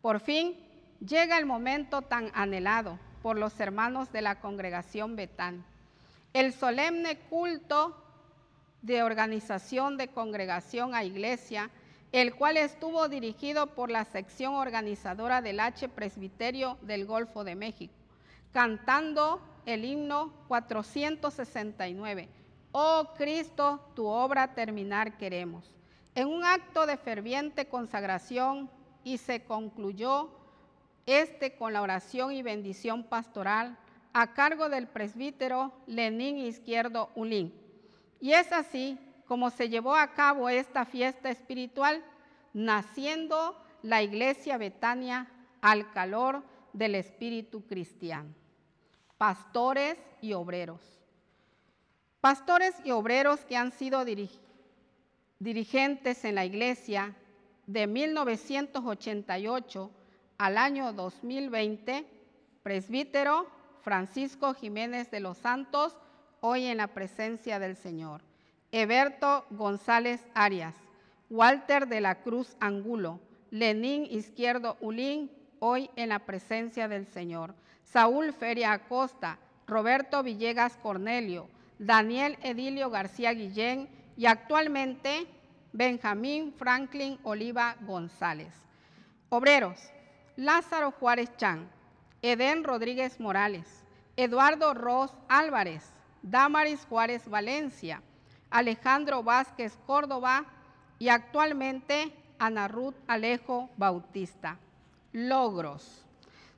[0.00, 0.56] Por fin
[1.00, 5.64] llega el momento tan anhelado por los hermanos de la congregación Betán.
[6.32, 7.96] El solemne culto
[8.82, 11.70] de organización de congregación a iglesia,
[12.12, 17.94] el cual estuvo dirigido por la sección organizadora del H Presbiterio del Golfo de México,
[18.52, 22.28] cantando el himno 469
[22.78, 25.72] Oh Cristo, tu obra terminar queremos.
[26.14, 28.68] En un acto de ferviente consagración
[29.02, 30.28] y se concluyó
[31.06, 33.78] este con la oración y bendición pastoral
[34.18, 37.52] a cargo del presbítero Lenín Izquierdo Ulín.
[38.18, 42.02] Y es así como se llevó a cabo esta fiesta espiritual,
[42.54, 45.28] naciendo la iglesia Betania
[45.60, 46.42] al calor
[46.72, 48.30] del espíritu cristiano.
[49.18, 50.80] Pastores y obreros.
[52.22, 54.02] Pastores y obreros que han sido
[55.38, 57.14] dirigentes en la iglesia
[57.66, 59.90] de 1988
[60.38, 62.06] al año 2020,
[62.62, 63.54] presbítero
[63.86, 65.96] Francisco Jiménez de los Santos,
[66.40, 68.20] hoy en la presencia del Señor.
[68.72, 70.74] Eberto González Arias,
[71.30, 73.20] Walter de la Cruz Angulo,
[73.52, 75.30] Lenín Izquierdo Ulín,
[75.60, 77.54] hoy en la presencia del Señor.
[77.84, 85.28] Saúl Feria Acosta, Roberto Villegas Cornelio, Daniel Edilio García Guillén y actualmente
[85.72, 88.52] Benjamín Franklin Oliva González.
[89.28, 89.78] Obreros,
[90.34, 91.70] Lázaro Juárez Chan,
[92.22, 93.84] Edén Rodríguez Morales,
[94.16, 95.84] Eduardo Ross Álvarez,
[96.22, 98.02] Damaris Juárez Valencia,
[98.50, 100.46] Alejandro Vázquez Córdoba
[100.98, 104.58] y actualmente Ana Ruth Alejo Bautista.
[105.12, 106.04] Logros.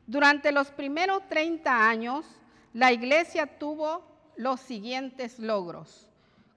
[0.06, 2.26] Durante los primeros 30 años,
[2.72, 4.02] la iglesia tuvo
[4.36, 6.08] los siguientes logros.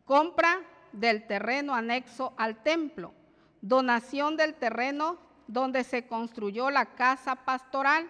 [0.05, 0.61] Compra
[0.93, 3.13] del terreno anexo al templo,
[3.61, 8.09] donación del terreno donde se construyó la casa pastoral,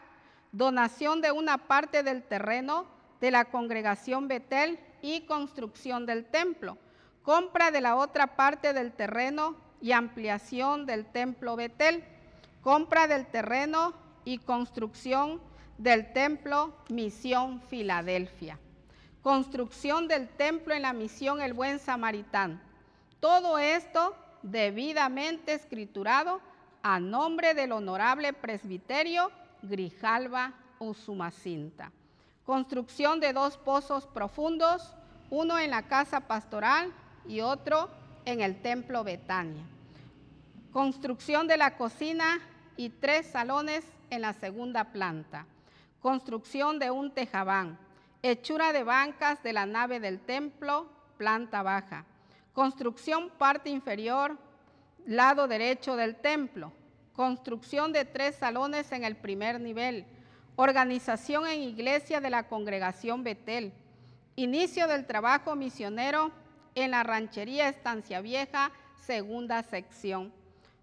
[0.51, 2.85] donación de una parte del terreno
[3.19, 6.77] de la congregación Betel y construcción del templo,
[7.23, 12.03] compra de la otra parte del terreno y ampliación del templo Betel,
[12.61, 13.93] compra del terreno
[14.25, 15.41] y construcción
[15.77, 18.59] del templo Misión Filadelfia
[19.21, 22.59] construcción del templo en la misión El Buen Samaritano.
[23.19, 26.41] Todo esto debidamente escriturado
[26.81, 29.31] a nombre del honorable presbiterio
[29.61, 31.91] Grijalva Usumacinta.
[32.45, 34.95] Construcción de dos pozos profundos,
[35.29, 36.91] uno en la casa pastoral
[37.27, 37.89] y otro
[38.25, 39.63] en el templo Betania.
[40.71, 42.39] Construcción de la cocina
[42.77, 45.45] y tres salones en la segunda planta.
[46.01, 47.77] Construcción de un tejabán
[48.23, 50.87] hechura de bancas de la nave del templo,
[51.17, 52.05] planta baja,
[52.53, 54.37] construcción parte inferior
[55.05, 56.71] lado derecho del templo,
[57.13, 60.05] construcción de tres salones en el primer nivel,
[60.55, 63.73] organización en iglesia de la congregación Betel,
[64.35, 66.31] inicio del trabajo misionero
[66.75, 68.71] en la ranchería Estancia Vieja,
[69.05, 70.31] segunda sección.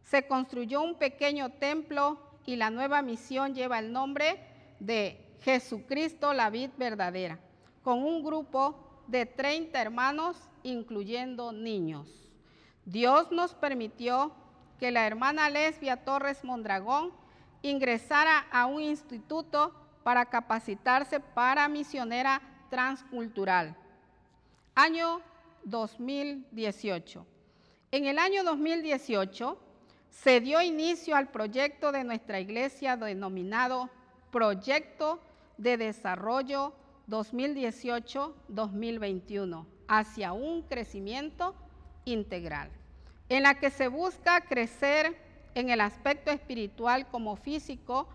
[0.03, 4.41] Se construyó un pequeño templo y la nueva misión lleva el nombre
[4.81, 7.39] de Jesucristo la vid verdadera,
[7.83, 12.09] con un grupo de 30 hermanos, incluyendo niños.
[12.85, 14.33] Dios nos permitió
[14.79, 17.13] que la hermana Lesbia Torres Mondragón
[17.63, 19.73] ingresara a un instituto
[20.03, 23.77] para capacitarse para misionera transcultural.
[24.75, 25.21] Año
[25.65, 27.27] 2018.
[27.91, 29.59] En el año 2018
[30.11, 33.91] se dio inicio al proyecto de nuestra iglesia denominado
[34.31, 35.21] Proyecto
[35.57, 36.75] de Desarrollo
[37.09, 41.55] 2018-2021 hacia un crecimiento
[42.05, 42.71] integral,
[43.29, 45.17] en la que se busca crecer
[45.55, 48.09] en el aspecto espiritual como físico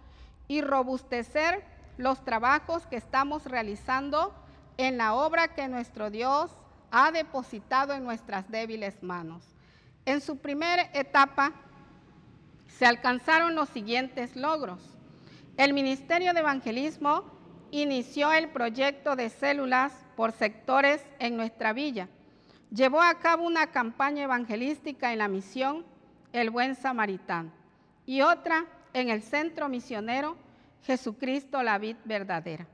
[0.48, 1.64] y robustecer
[1.98, 4.34] los trabajos que estamos realizando
[4.78, 6.52] en la obra que nuestro Dios
[6.92, 9.44] ha depositado en nuestras débiles manos.
[10.06, 11.54] En su primera etapa
[12.68, 14.80] se alcanzaron los siguientes logros.
[15.58, 17.24] El Ministerio de Evangelismo
[17.72, 22.10] inició el proyecto de células por sectores en nuestra villa.
[22.74, 25.86] Llevó a cabo una campaña evangelística en la misión
[26.32, 27.52] El Buen Samaritano
[28.08, 30.36] y otra en el Centro Misionero
[30.82, 32.66] Jesucristo la Vid Verdadera.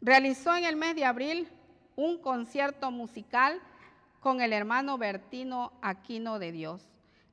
[0.00, 1.48] Realizó en el mes de abril
[1.94, 3.60] un concierto musical
[4.18, 6.88] con el hermano Bertino Aquino de Dios.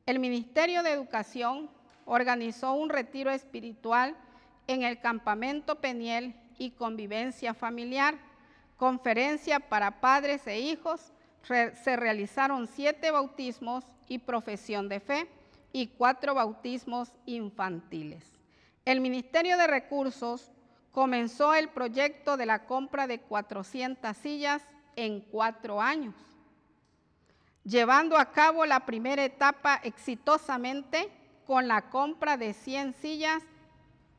[0.06, 1.72] El Ministerio de Educación
[2.06, 4.16] organizó un retiro espiritual
[4.68, 8.14] en el campamento Peniel y convivencia familiar,
[8.78, 11.12] conferencia para padres e hijos,
[11.48, 15.28] se realizaron siete bautismos y profesión de fe
[15.72, 18.24] y cuatro bautismos infantiles.
[18.86, 20.52] El Ministerio de Recursos
[20.92, 24.64] comenzó el proyecto de la compra de 400 sillas
[24.96, 26.16] en cuatro años,
[27.64, 31.10] llevando a cabo la primera etapa exitosamente
[31.46, 33.44] con la compra de 100 sillas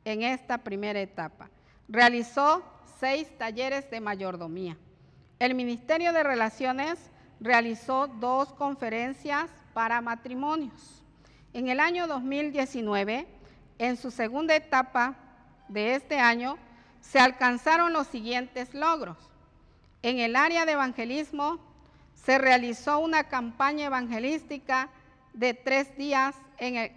[0.04, 1.48] en esta primera etapa.
[1.88, 2.62] Realizó
[3.00, 4.76] seis talleres de mayordomía.
[5.38, 7.10] El Ministerio de Relaciones
[7.40, 11.02] realizó dos conferencias para matrimonios.
[11.52, 13.26] En el año 2019,
[13.78, 15.14] en su segunda etapa
[15.68, 16.58] de este año,
[17.00, 19.16] se alcanzaron los siguientes logros.
[20.02, 21.58] En el área de evangelismo
[22.14, 24.88] se realizó una campaña evangelística
[25.32, 26.34] de tres días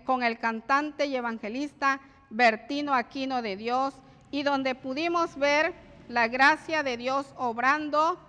[0.06, 3.94] con el cantante y evangelista Bertino Aquino de Dios
[4.32, 5.74] y donde pudimos ver
[6.08, 8.20] la gracia de Dios obrando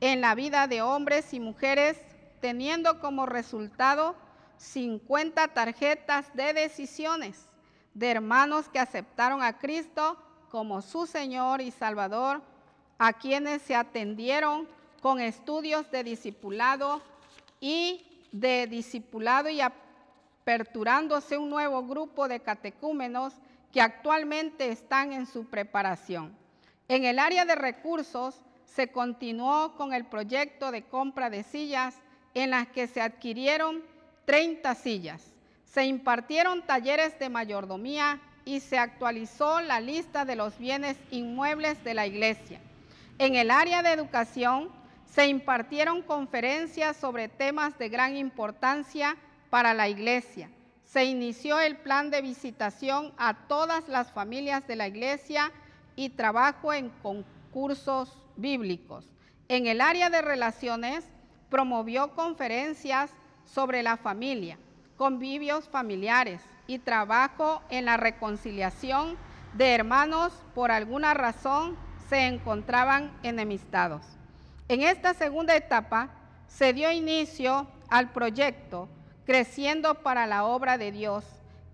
[0.00, 1.98] en la vida de hombres y mujeres,
[2.40, 4.16] teniendo como resultado
[4.56, 7.46] 50 tarjetas de decisiones
[7.94, 10.16] de hermanos que aceptaron a Cristo
[10.50, 12.42] como su Señor y Salvador,
[12.98, 14.68] a quienes se atendieron
[15.00, 17.00] con estudios de discipulado
[17.60, 23.34] y de discipulado y aperturándose un nuevo grupo de catecúmenos
[23.72, 26.36] que actualmente están en su preparación.
[26.88, 28.40] En el área de recursos
[28.74, 31.96] se continuó con el proyecto de compra de sillas
[32.34, 33.82] en las que se adquirieron
[34.26, 35.22] 30 sillas.
[35.64, 41.94] Se impartieron talleres de mayordomía y se actualizó la lista de los bienes inmuebles de
[41.94, 42.60] la iglesia.
[43.18, 44.70] En el área de educación
[45.04, 49.16] se impartieron conferencias sobre temas de gran importancia
[49.50, 50.48] para la iglesia.
[50.84, 55.52] Se inició el plan de visitación a todas las familias de la iglesia
[55.96, 59.06] y trabajo en concursos bíblicos.
[59.48, 61.04] En el área de relaciones
[61.48, 63.10] promovió conferencias
[63.44, 64.58] sobre la familia,
[64.96, 69.16] convivios familiares, y trabajo en la reconciliación
[69.54, 71.76] de hermanos por alguna razón
[72.08, 74.02] se encontraban enemistados.
[74.68, 76.10] En esta segunda etapa
[76.46, 78.88] se dio inicio al proyecto
[79.26, 81.24] Creciendo para la obra de Dios,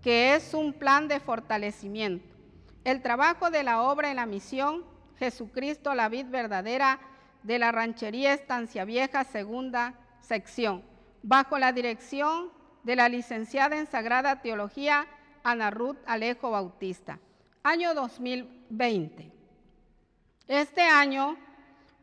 [0.03, 2.35] que es un plan de fortalecimiento.
[2.83, 4.83] El trabajo de la obra en la misión
[5.19, 6.99] Jesucristo, la vid verdadera
[7.43, 10.83] de la ranchería Estancia Vieja, segunda sección,
[11.23, 12.51] bajo la dirección
[12.83, 15.07] de la licenciada en Sagrada Teología
[15.43, 17.19] Ana Ruth Alejo Bautista.
[17.63, 19.31] Año 2020.
[20.47, 21.37] Este año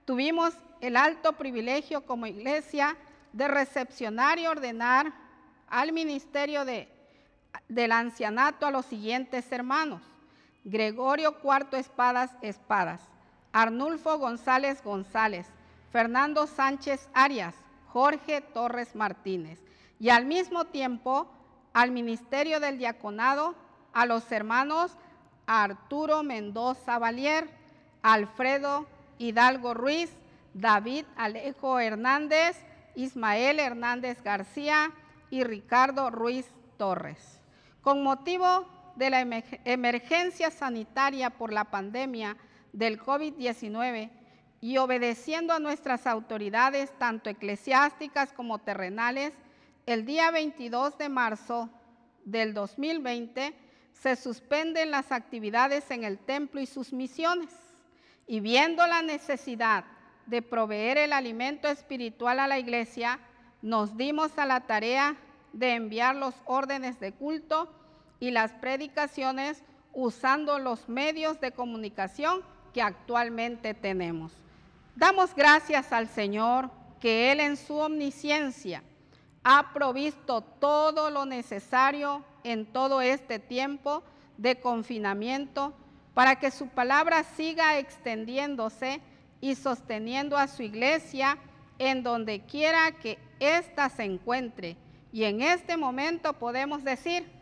[0.04, 2.96] tuvimos el alto privilegio como iglesia
[3.32, 5.12] de recepcionar y ordenar
[5.68, 6.88] al ministerio de,
[7.68, 10.02] del ancianato a los siguientes hermanos.
[10.64, 13.00] Gregorio Cuarto Espadas Espadas,
[13.52, 15.46] Arnulfo González González,
[15.92, 17.54] Fernando Sánchez Arias,
[17.88, 19.60] Jorge Torres Martínez,
[20.00, 21.30] y al mismo tiempo
[21.72, 23.54] al ministerio del diaconado,
[23.92, 24.92] a los hermanos
[25.46, 27.48] Arturo Mendoza Valier,
[28.02, 28.86] Alfredo
[29.18, 30.10] Hidalgo Ruiz,
[30.54, 32.56] David Alejo Hernández,
[32.94, 34.92] Ismael Hernández García
[35.30, 36.46] y Ricardo Ruiz
[36.76, 37.40] Torres.
[37.82, 42.36] Con motivo de la emer- emergencia sanitaria por la pandemia
[42.72, 44.10] del COVID-19
[44.60, 49.34] y obedeciendo a nuestras autoridades, tanto eclesiásticas como terrenales,
[49.86, 51.68] el día 22 de marzo
[52.24, 53.54] del 2020
[53.92, 57.50] se suspenden las actividades en el templo y sus misiones.
[58.26, 59.84] Y viendo la necesidad
[60.26, 63.20] de proveer el alimento espiritual a la iglesia,
[63.60, 65.16] nos dimos a la tarea
[65.52, 67.70] de enviar los órdenes de culto
[68.24, 69.62] y las predicaciones
[69.92, 72.40] usando los medios de comunicación
[72.72, 74.32] que actualmente tenemos.
[74.96, 76.70] Damos gracias al Señor
[77.00, 78.82] que Él en su omnisciencia
[79.42, 84.02] ha provisto todo lo necesario en todo este tiempo
[84.38, 85.74] de confinamiento
[86.14, 89.02] para que su palabra siga extendiéndose
[89.42, 91.36] y sosteniendo a su iglesia
[91.78, 94.78] en donde quiera que ésta se encuentre.
[95.12, 97.33] Y en este momento podemos decir,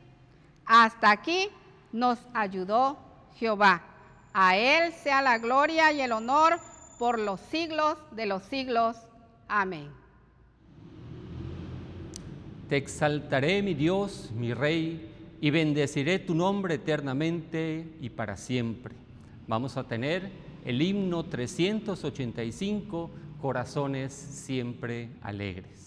[0.67, 1.49] hasta aquí
[1.93, 2.99] nos ayudó
[3.37, 3.83] Jehová.
[4.33, 6.59] A Él sea la gloria y el honor
[6.99, 8.97] por los siglos de los siglos.
[9.49, 9.89] Amén.
[12.69, 15.11] Te exaltaré, mi Dios, mi Rey,
[15.41, 18.95] y bendeciré tu nombre eternamente y para siempre.
[19.47, 20.31] Vamos a tener
[20.65, 23.11] el himno 385,
[23.41, 25.82] Corazones siempre alegres.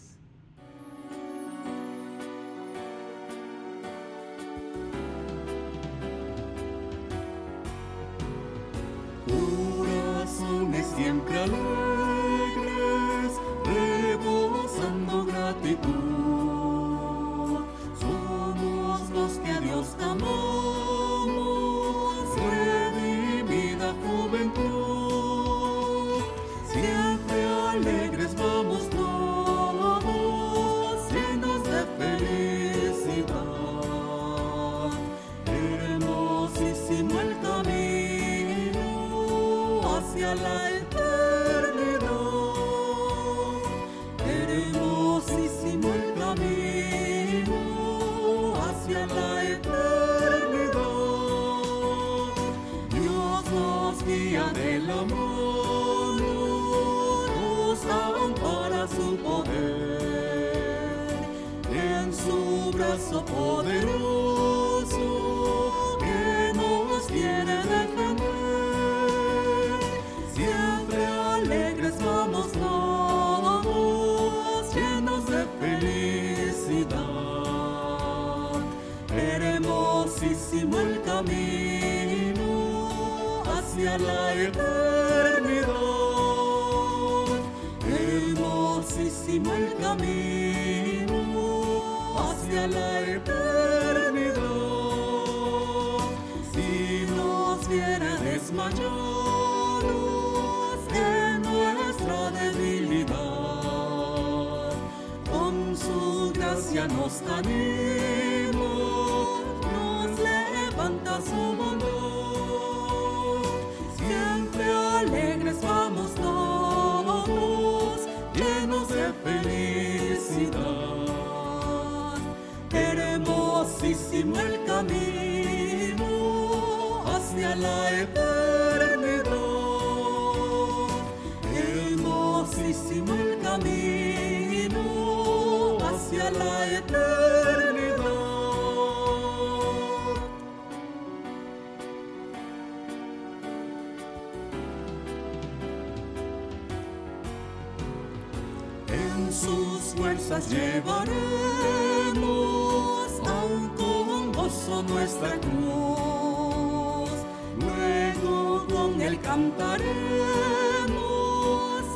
[158.96, 159.84] Con él cantaremos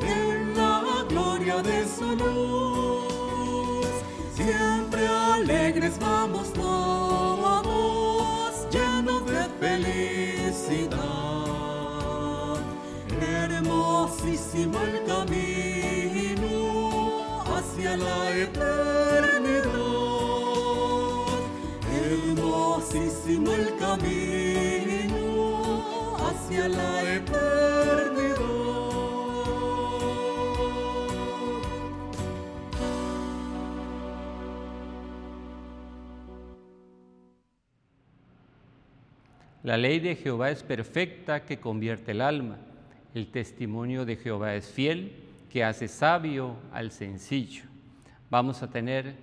[0.01, 3.87] en la gloria de su luz.
[4.35, 7.73] Siempre alegres vamos todos,
[8.71, 10.99] llenos de felicidad.
[13.21, 16.51] Hermosísimo el camino
[17.55, 19.69] hacia la eternidad.
[22.03, 24.48] Hermosísimo el camino
[26.51, 26.99] la.
[39.61, 42.57] La ley de Jehová es perfecta que convierte el alma.
[43.13, 45.11] El testimonio de Jehová es fiel
[45.51, 47.65] que hace sabio al sencillo.
[48.31, 49.13] Vamos a tener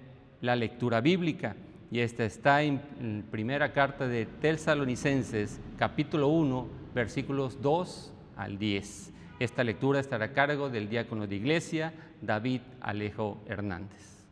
[0.41, 1.57] la lectura bíblica
[1.91, 9.13] y esta está en primera carta de Tesalonicenses, capítulo 1, versículos 2 al 10.
[9.39, 11.93] Esta lectura estará a cargo del diácono de iglesia,
[12.23, 14.25] David Alejo Hernández.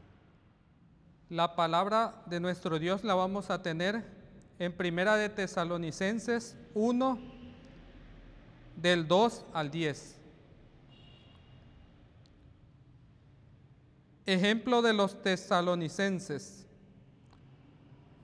[1.28, 4.02] La palabra de nuestro Dios la vamos a tener
[4.58, 7.18] en Primera de Tesalonicenses 1,
[8.76, 10.16] del 2 al 10.
[14.24, 16.66] Ejemplo de los tesalonicenses.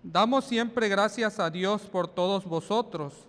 [0.02, 3.26] Damos siempre gracias a Dios por todos vosotros,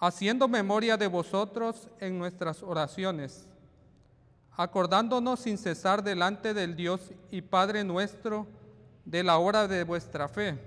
[0.00, 3.46] haciendo memoria de vosotros en nuestras oraciones,
[4.52, 8.46] acordándonos sin cesar delante del Dios y Padre nuestro
[9.04, 10.58] de la hora de vuestra fe,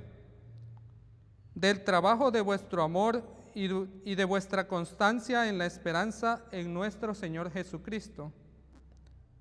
[1.55, 3.23] del trabajo de vuestro amor
[3.53, 8.31] y de vuestra constancia en la esperanza en nuestro Señor Jesucristo,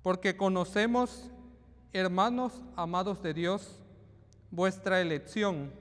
[0.01, 1.29] porque conocemos,
[1.93, 3.81] hermanos amados de Dios,
[4.49, 5.71] vuestra elección,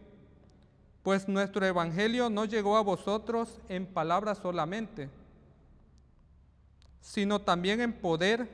[1.03, 5.09] pues nuestro Evangelio no llegó a vosotros en palabras solamente,
[7.01, 8.49] sino también en poder,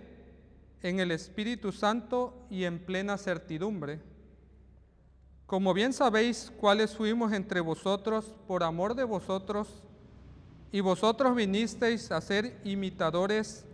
[0.83, 4.01] en el Espíritu Santo y en plena certidumbre.
[5.47, 9.83] Como bien sabéis cuáles fuimos entre vosotros por amor de vosotros,
[10.73, 13.65] y vosotros vinisteis a ser imitadores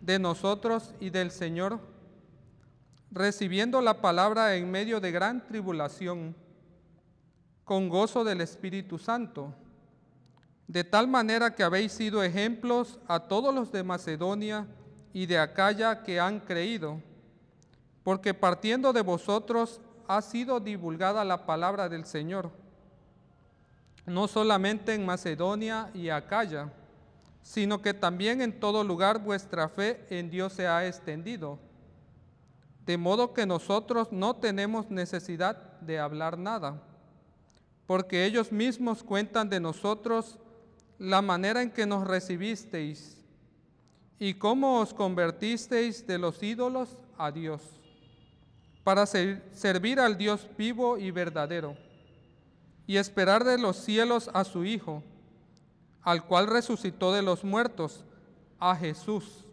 [0.00, 1.80] de nosotros y del Señor,
[3.10, 6.34] recibiendo la palabra en medio de gran tribulación,
[7.64, 9.54] con gozo del Espíritu Santo,
[10.66, 14.66] de tal manera que habéis sido ejemplos a todos los de Macedonia
[15.12, 17.00] y de Acaya que han creído,
[18.02, 22.50] porque partiendo de vosotros ha sido divulgada la palabra del Señor,
[24.06, 26.70] no solamente en Macedonia y Acaya,
[27.42, 31.58] sino que también en todo lugar vuestra fe en Dios se ha extendido
[32.86, 36.82] de modo que nosotros no tenemos necesidad de hablar nada,
[37.86, 40.38] porque ellos mismos cuentan de nosotros
[40.98, 43.18] la manera en que nos recibisteis
[44.18, 47.62] y cómo os convertisteis de los ídolos a Dios,
[48.82, 51.76] para servir al Dios vivo y verdadero,
[52.86, 55.02] y esperar de los cielos a su Hijo,
[56.02, 58.04] al cual resucitó de los muertos,
[58.60, 59.44] a Jesús,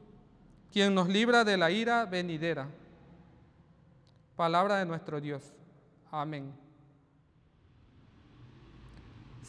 [0.71, 2.69] quien nos libra de la ira venidera.
[4.35, 5.43] Palabra de nuestro Dios.
[6.11, 6.60] Amén.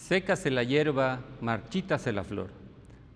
[0.02, 2.50] Sécase la hierba, marchítase la flor,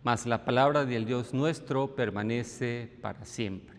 [0.05, 3.77] mas la palabra del Dios nuestro permanece para siempre.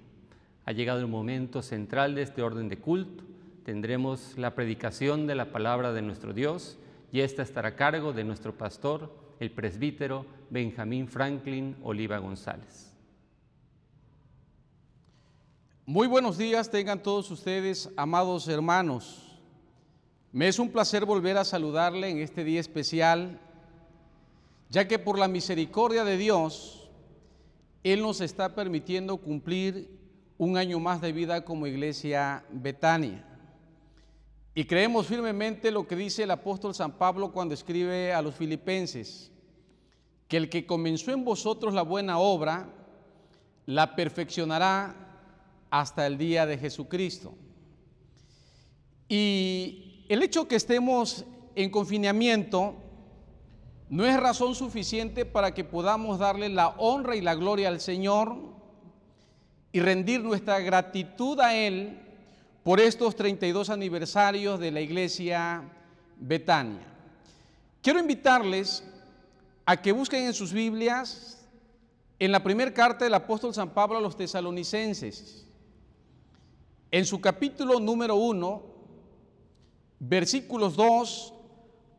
[0.65, 3.23] Ha llegado el momento central de este orden de culto.
[3.63, 6.77] Tendremos la predicación de la palabra de nuestro Dios
[7.13, 9.09] y esta estará a cargo de nuestro pastor,
[9.39, 12.93] el presbítero Benjamín Franklin Oliva González.
[15.85, 19.26] Muy buenos días tengan todos ustedes, amados hermanos.
[20.38, 23.39] Me es un placer volver a saludarle en este día especial,
[24.69, 26.91] ya que por la misericordia de Dios,
[27.81, 29.89] Él nos está permitiendo cumplir
[30.38, 33.26] un año más de vida como iglesia Betania.
[34.53, 39.31] Y creemos firmemente lo que dice el apóstol San Pablo cuando escribe a los filipenses,
[40.27, 42.69] que el que comenzó en vosotros la buena obra,
[43.65, 44.95] la perfeccionará
[45.72, 47.34] hasta el día de Jesucristo.
[49.09, 51.25] Y el hecho que estemos
[51.55, 52.75] en confinamiento
[53.89, 58.35] no es razón suficiente para que podamos darle la honra y la gloria al Señor
[59.71, 61.99] y rendir nuestra gratitud a Él
[62.63, 65.63] por estos 32 aniversarios de la iglesia
[66.19, 66.85] Betania.
[67.81, 68.84] Quiero invitarles
[69.65, 71.45] a que busquen en sus Biblias
[72.19, 75.45] en la primera carta del apóstol San Pablo a los tesalonicenses.
[76.91, 78.76] En su capítulo número 1,
[79.99, 81.34] versículos 2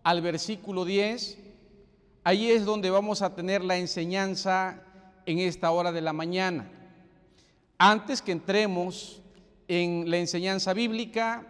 [0.02, 1.38] al versículo 10,
[2.24, 4.82] ahí es donde vamos a tener la enseñanza
[5.26, 6.70] en esta hora de la mañana.
[7.76, 9.20] Antes que entremos
[9.68, 11.46] en la enseñanza bíblica,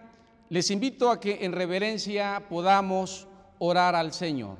[0.49, 3.27] les invito a que en reverencia podamos
[3.59, 4.57] orar al Señor.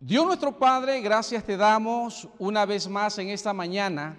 [0.00, 4.16] Dios nuestro Padre, gracias te damos una vez más en esta mañana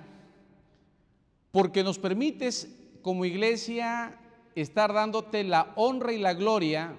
[1.51, 2.69] porque nos permites
[3.01, 4.15] como iglesia
[4.55, 6.95] estar dándote la honra y la gloria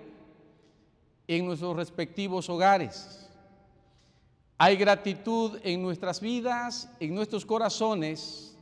[1.26, 3.28] en nuestros respectivos hogares.
[4.58, 8.56] Hay gratitud en nuestras vidas, en nuestros corazones,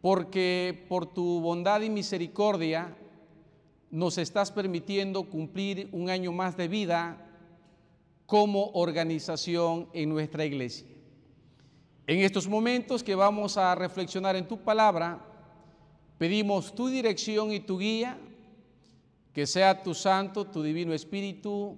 [0.00, 2.96] porque por tu bondad y misericordia
[3.90, 7.24] nos estás permitiendo cumplir un año más de vida
[8.26, 10.86] como organización en nuestra iglesia.
[12.06, 15.24] En estos momentos que vamos a reflexionar en tu palabra,
[16.18, 18.18] pedimos tu dirección y tu guía,
[19.32, 21.76] que sea tu santo, tu divino espíritu,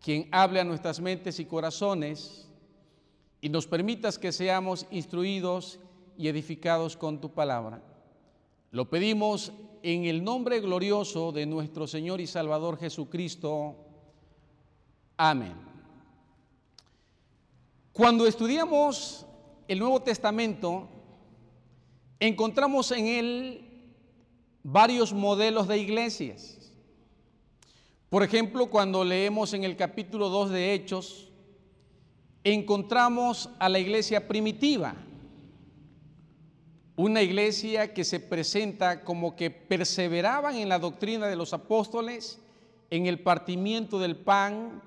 [0.00, 2.48] quien hable a nuestras mentes y corazones
[3.40, 5.78] y nos permitas que seamos instruidos
[6.16, 7.82] y edificados con tu palabra.
[8.70, 9.52] Lo pedimos
[9.82, 13.76] en el nombre glorioso de nuestro Señor y Salvador Jesucristo.
[15.16, 15.54] Amén.
[17.92, 19.26] Cuando estudiamos
[19.68, 20.88] el Nuevo Testamento,
[22.20, 23.64] encontramos en él
[24.62, 26.72] varios modelos de iglesias.
[28.08, 31.32] Por ejemplo, cuando leemos en el capítulo 2 de Hechos,
[32.44, 34.94] encontramos a la iglesia primitiva,
[36.96, 42.38] una iglesia que se presenta como que perseveraban en la doctrina de los apóstoles,
[42.90, 44.80] en el partimiento del pan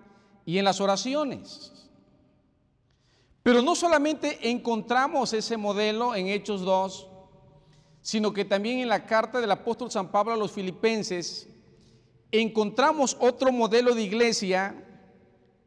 [0.45, 1.73] y en las oraciones.
[3.43, 7.07] Pero no solamente encontramos ese modelo en Hechos 2,
[8.07, 11.45] sino que también en la carta del apóstol San Pablo a los filipenses
[12.31, 14.81] encontramos otro modelo de iglesia.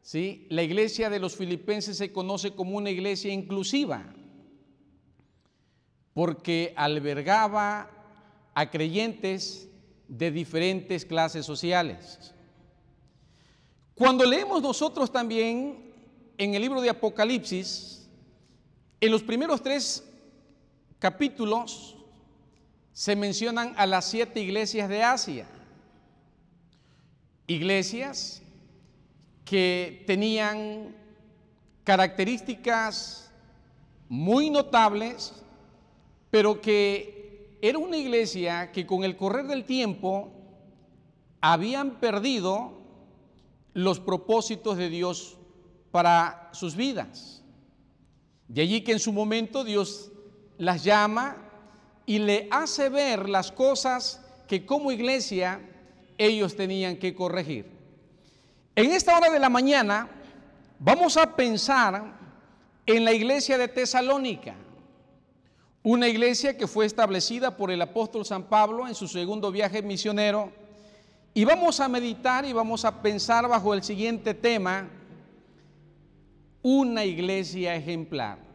[0.01, 0.47] ¿sí?
[0.49, 4.11] La iglesia de los filipenses se conoce como una iglesia inclusiva
[6.15, 7.91] porque albergaba
[8.55, 9.69] a creyentes
[10.07, 12.33] de diferentes clases sociales.
[13.93, 15.93] Cuando leemos nosotros también
[16.39, 18.09] en el libro de Apocalipsis,
[18.99, 20.03] en los primeros tres
[20.97, 21.97] capítulos
[23.01, 25.47] se mencionan a las siete iglesias de Asia,
[27.47, 28.43] iglesias
[29.43, 30.95] que tenían
[31.83, 33.31] características
[34.07, 35.33] muy notables
[36.29, 40.31] pero que era una iglesia que con el correr del tiempo
[41.41, 42.83] habían perdido
[43.73, 45.39] los propósitos de Dios
[45.89, 47.43] para sus vidas.
[48.47, 50.11] De allí que en su momento Dios
[50.59, 51.47] las llama
[52.05, 55.61] y le hace ver las cosas que como iglesia
[56.17, 57.65] ellos tenían que corregir.
[58.75, 60.09] En esta hora de la mañana
[60.79, 62.03] vamos a pensar
[62.85, 64.55] en la iglesia de Tesalónica.
[65.83, 70.51] Una iglesia que fue establecida por el apóstol San Pablo en su segundo viaje misionero.
[71.33, 74.89] Y vamos a meditar y vamos a pensar bajo el siguiente tema,
[76.61, 78.50] una iglesia ejemplar.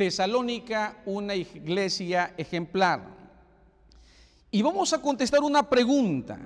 [0.00, 3.02] Tesalónica, una iglesia ejemplar.
[4.50, 6.40] Y vamos a contestar una pregunta.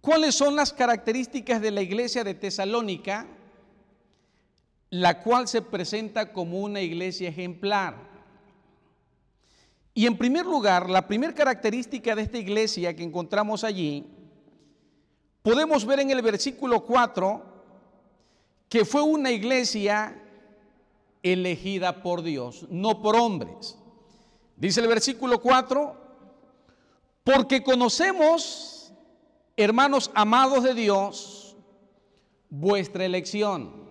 [0.00, 3.26] ¿Cuáles son las características de la iglesia de Tesalónica,
[4.88, 7.98] la cual se presenta como una iglesia ejemplar?
[9.92, 14.06] Y en primer lugar, la primera característica de esta iglesia que encontramos allí,
[15.42, 17.44] podemos ver en el versículo 4
[18.70, 20.22] que fue una iglesia
[21.32, 23.78] elegida por Dios, no por hombres.
[24.56, 25.96] Dice el versículo 4,
[27.24, 28.92] porque conocemos,
[29.56, 31.56] hermanos amados de Dios,
[32.48, 33.84] vuestra elección.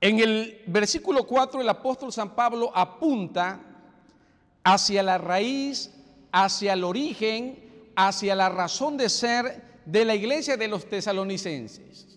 [0.00, 3.60] En el versículo 4 el apóstol San Pablo apunta
[4.62, 5.90] hacia la raíz,
[6.30, 12.13] hacia el origen, hacia la razón de ser de la iglesia de los tesalonicenses.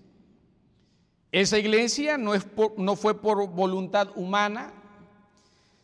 [1.32, 2.46] Esa iglesia no, es
[2.78, 4.74] no fue por voluntad humana,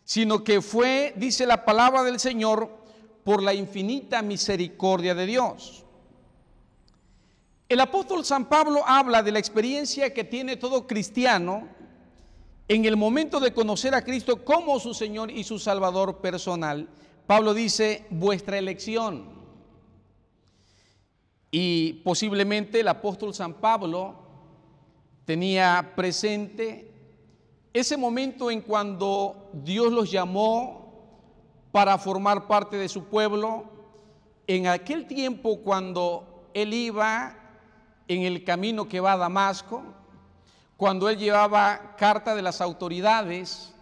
[0.04, 2.70] sino que fue, dice la palabra del Señor,
[3.24, 5.84] por la infinita misericordia de Dios.
[7.70, 11.68] El apóstol San Pablo habla de la experiencia que tiene todo cristiano
[12.68, 16.88] en el momento de conocer a Cristo como su Señor y su Salvador personal,
[17.28, 19.26] Pablo dice, vuestra elección.
[21.52, 24.23] Y posiblemente el apóstol San Pablo
[25.26, 26.92] tenía presente
[27.74, 30.84] ese momento en cuando Dios los llamó
[31.72, 33.66] para formar parte de su pueblo,
[34.46, 37.36] en aquel tiempo cuando él iba
[38.08, 39.84] en el camino que va a Damasco,
[40.78, 43.74] cuando él llevaba carta de las autoridades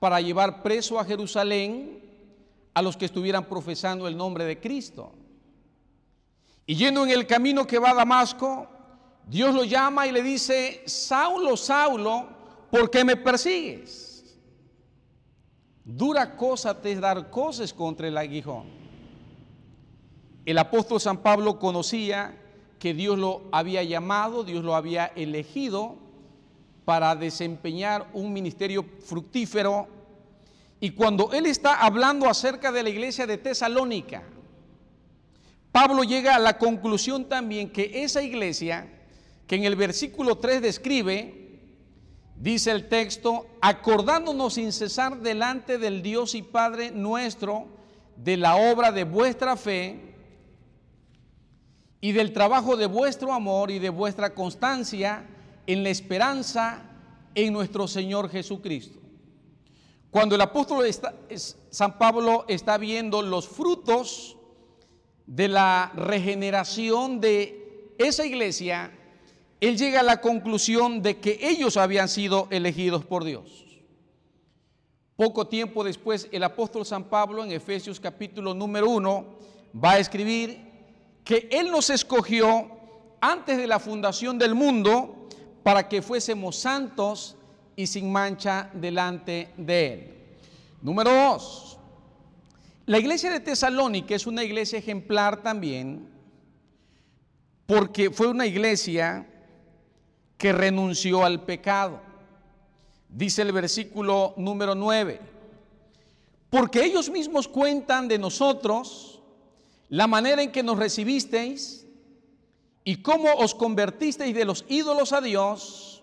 [0.00, 2.02] para llevar preso a Jerusalén
[2.74, 5.12] a los que estuvieran profesando el nombre de Cristo.
[6.66, 8.66] Y yendo en el camino que va a Damasco,
[9.26, 12.28] Dios lo llama y le dice, Saulo, Saulo,
[12.70, 14.38] ¿por qué me persigues?
[15.84, 18.66] Dura cosa te es dar cosas contra el aguijón.
[20.44, 22.36] El apóstol San Pablo conocía
[22.78, 25.96] que Dios lo había llamado, Dios lo había elegido
[26.84, 29.88] para desempeñar un ministerio fructífero.
[30.78, 34.22] Y cuando él está hablando acerca de la iglesia de Tesalónica,
[35.72, 38.88] Pablo llega a la conclusión también que esa iglesia
[39.46, 41.60] que en el versículo 3 describe,
[42.36, 47.66] dice el texto, acordándonos sin cesar delante del Dios y Padre nuestro
[48.16, 50.14] de la obra de vuestra fe
[52.00, 55.26] y del trabajo de vuestro amor y de vuestra constancia
[55.66, 56.82] en la esperanza
[57.34, 59.00] en nuestro Señor Jesucristo.
[60.10, 60.86] Cuando el apóstol
[61.70, 64.36] San Pablo está viendo los frutos
[65.26, 68.92] de la regeneración de esa iglesia,
[69.60, 73.64] él llega a la conclusión de que ellos habían sido elegidos por Dios.
[75.16, 79.24] Poco tiempo después, el apóstol San Pablo en Efesios capítulo número 1
[79.82, 80.60] va a escribir
[81.24, 82.70] que Él nos escogió
[83.20, 85.26] antes de la fundación del mundo
[85.62, 87.36] para que fuésemos santos
[87.74, 90.14] y sin mancha delante de Él.
[90.82, 91.78] Número 2.
[92.86, 96.10] La iglesia de Tesalónica es una iglesia ejemplar también
[97.64, 99.26] porque fue una iglesia
[100.38, 102.00] que renunció al pecado.
[103.08, 105.20] Dice el versículo número 9,
[106.50, 109.20] porque ellos mismos cuentan de nosotros
[109.88, 111.86] la manera en que nos recibisteis
[112.84, 116.02] y cómo os convertisteis de los ídolos a Dios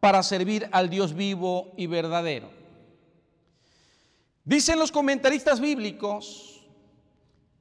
[0.00, 2.50] para servir al Dios vivo y verdadero.
[4.44, 6.62] Dicen los comentaristas bíblicos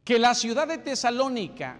[0.03, 1.79] que la ciudad de Tesalónica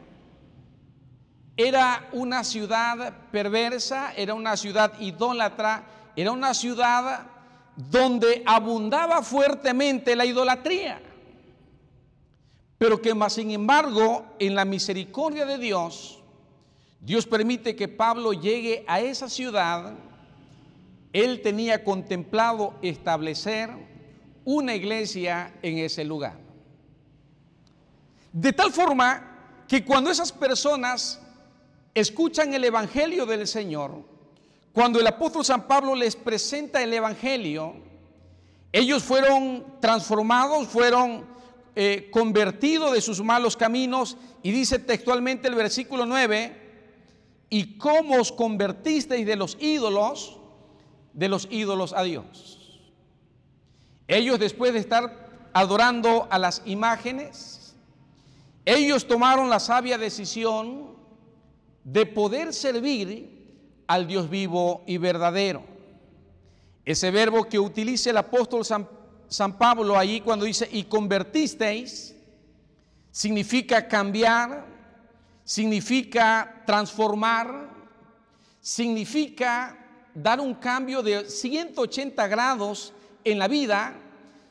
[1.57, 5.83] era una ciudad perversa, era una ciudad idólatra,
[6.15, 7.27] era una ciudad
[7.75, 11.01] donde abundaba fuertemente la idolatría.
[12.77, 16.21] Pero que más sin embargo, en la misericordia de Dios,
[16.99, 19.93] Dios permite que Pablo llegue a esa ciudad.
[21.13, 23.69] Él tenía contemplado establecer
[24.43, 26.37] una iglesia en ese lugar.
[28.33, 31.21] De tal forma que cuando esas personas
[31.95, 34.03] escuchan el Evangelio del Señor,
[34.73, 37.73] cuando el apóstol San Pablo les presenta el Evangelio,
[38.73, 41.25] ellos fueron transformados, fueron
[41.73, 46.63] eh, convertidos de sus malos caminos y dice textualmente el versículo 9,
[47.49, 50.37] y cómo os convertisteis de los ídolos,
[51.13, 52.81] de los ídolos a Dios.
[54.09, 57.75] Ellos después de estar adorando a las imágenes,
[58.65, 60.94] ellos tomaron la sabia decisión
[61.85, 65.63] de poder servir al Dios vivo y verdadero.
[66.83, 72.15] Ese verbo que utiliza el apóstol San, Pablo ahí cuando dice y convertisteis,
[73.11, 74.65] significa cambiar,
[75.43, 77.69] significa transformar,
[78.59, 79.77] significa
[80.15, 82.93] dar un cambio de 180 grados
[83.23, 83.95] en la vida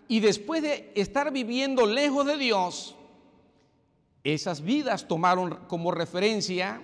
[0.06, 2.94] y después de estar viviendo lejos de Dios,
[4.22, 6.80] esas vidas tomaron como referencia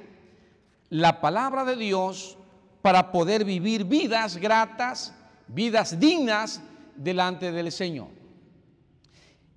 [0.90, 2.36] la palabra de Dios
[2.82, 5.14] para poder vivir vidas gratas,
[5.46, 6.60] vidas dignas
[6.96, 8.08] delante del Señor.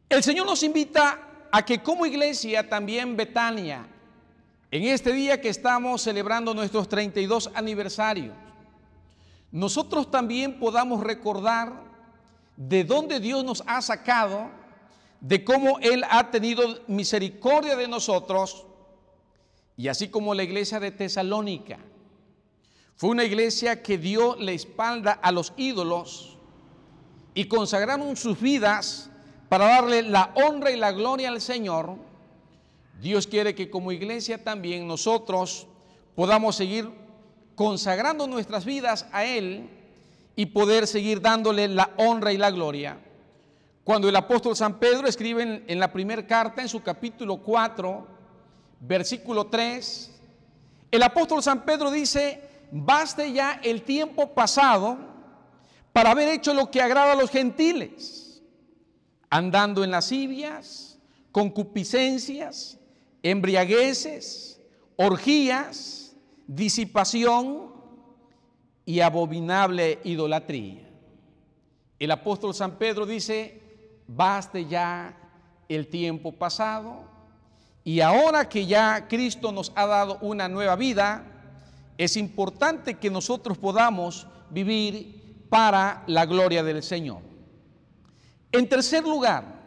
[0.08, 3.88] El Señor nos invita a que como iglesia también Betania,
[4.70, 8.36] en este día que estamos celebrando nuestros 32 aniversarios,
[9.52, 11.74] nosotros también podamos recordar
[12.58, 14.50] de dónde Dios nos ha sacado,
[15.20, 18.66] de cómo Él ha tenido misericordia de nosotros,
[19.78, 21.80] y así como la iglesia de Tesalónica.
[22.96, 26.38] Fue una iglesia que dio la espalda a los ídolos
[27.34, 29.10] y consagraron sus vidas
[29.50, 31.96] para darle la honra y la gloria al Señor.
[33.02, 35.68] Dios quiere que como iglesia también nosotros
[36.16, 36.90] podamos seguir
[37.56, 39.70] consagrando nuestras vidas a Él
[40.36, 43.00] y poder seguir dándole la honra y la gloria.
[43.84, 48.08] Cuando el apóstol San Pedro escribe en, la primera carta, en su capítulo 4,
[48.86, 50.12] versículo 3,
[50.92, 52.42] el apóstol San Pedro dice,
[52.72, 54.98] baste ya el tiempo pasado
[55.94, 58.44] para haber hecho lo que agrada a los gentiles,
[59.30, 61.00] andando en lascivias,
[61.32, 62.78] concupiscencias,
[63.24, 64.62] embriagueces,
[64.98, 66.16] orgías,
[66.46, 67.72] disipación
[68.86, 70.90] y abominable idolatría.
[72.00, 73.62] El apóstol San Pedro dice,
[74.08, 75.18] baste ya
[75.70, 77.13] el tiempo pasado
[77.84, 81.26] y ahora que ya Cristo nos ha dado una nueva vida,
[81.98, 87.22] es importante que nosotros podamos vivir para la gloria del Señor.
[88.52, 89.62] En tercer lugar,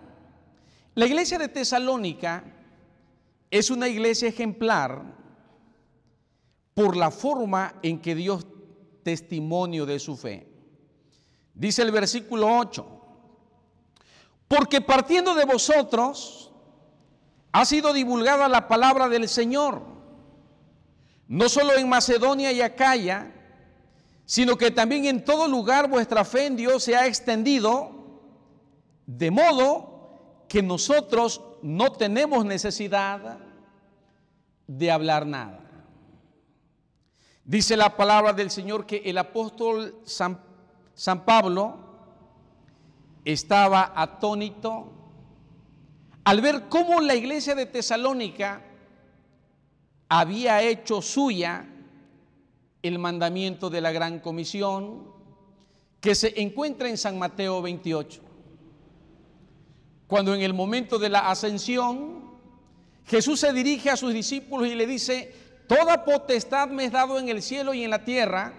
[0.94, 2.44] la iglesia de Tesalónica
[3.51, 5.02] es una iglesia ejemplar
[6.74, 8.40] por la forma en que dio
[9.02, 10.47] testimonio de su fe.
[11.55, 12.86] Dice el versículo 8,
[14.48, 16.45] porque partiendo de vosotros
[17.58, 19.80] ha sido divulgada la palabra del Señor,
[21.26, 23.32] no solo en Macedonia y Acaya,
[24.26, 27.92] sino que también en todo lugar vuestra fe en Dios se ha extendido,
[29.06, 33.38] de modo que nosotros no tenemos necesidad
[34.66, 35.60] de hablar nada.
[37.42, 40.42] Dice la palabra del Señor que el apóstol San,
[40.92, 41.78] San Pablo
[43.24, 44.92] estaba atónito
[46.27, 48.61] al ver cómo la iglesia de Tesalónica
[50.09, 51.69] había hecho suya
[52.82, 55.05] el mandamiento de la gran comisión
[56.01, 58.20] que se encuentra en San Mateo 28.
[60.09, 62.24] Cuando en el momento de la ascensión
[63.07, 65.32] Jesús se dirige a sus discípulos y le dice,
[65.69, 68.53] toda potestad me es dado en el cielo y en la tierra,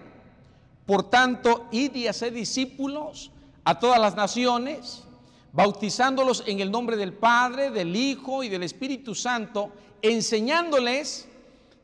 [0.86, 3.30] por tanto, id y haced discípulos
[3.64, 5.04] a todas las naciones,
[5.52, 9.72] bautizándolos en el nombre del Padre, del Hijo y del Espíritu Santo,
[10.02, 11.28] enseñándoles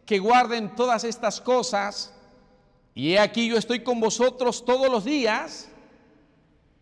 [0.06, 2.12] que guarden todas estas cosas.
[2.94, 5.68] Y he aquí yo estoy con vosotros todos los días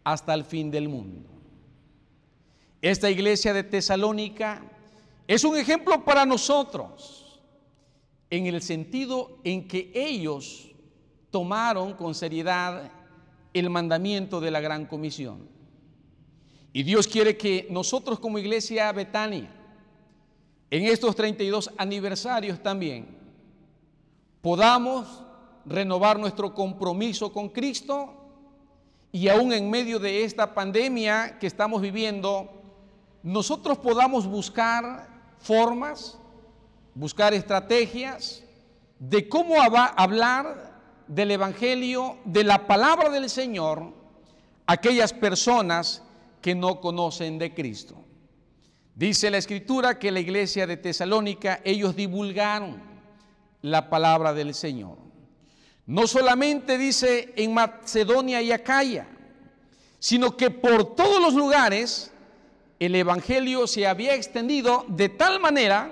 [0.04, 1.28] hasta el fin del mundo.
[2.80, 4.62] Esta iglesia de Tesalónica
[5.28, 7.40] es un ejemplo para nosotros
[8.28, 10.70] en el sentido en que ellos
[11.30, 12.90] tomaron con seriedad
[13.54, 15.52] el mandamiento de la gran comisión.
[16.73, 19.51] Y Dios quiere que nosotros como iglesia Betania,
[20.70, 23.07] en estos 32 aniversarios también,
[24.40, 25.23] podamos
[25.66, 28.15] renovar nuestro compromiso con Cristo
[29.12, 32.51] y aún en medio de esta pandemia que estamos viviendo,
[33.23, 35.09] nosotros podamos buscar
[35.39, 36.19] formas,
[36.94, 38.43] buscar estrategias
[38.99, 40.73] de cómo hablar
[41.07, 43.93] del Evangelio, de la palabra del Señor,
[44.66, 46.03] a aquellas personas
[46.43, 48.05] que no conocen de Cristo.
[48.94, 52.82] Dice la escritura que la iglesia de Tesalónica, ellos divulgaron
[53.62, 54.98] la palabra del Señor.
[55.86, 59.09] No solamente dice en Macedonia y Acaya,
[59.98, 62.12] sino que por todos los lugares
[62.78, 65.90] el Evangelio se había extendido de tal manera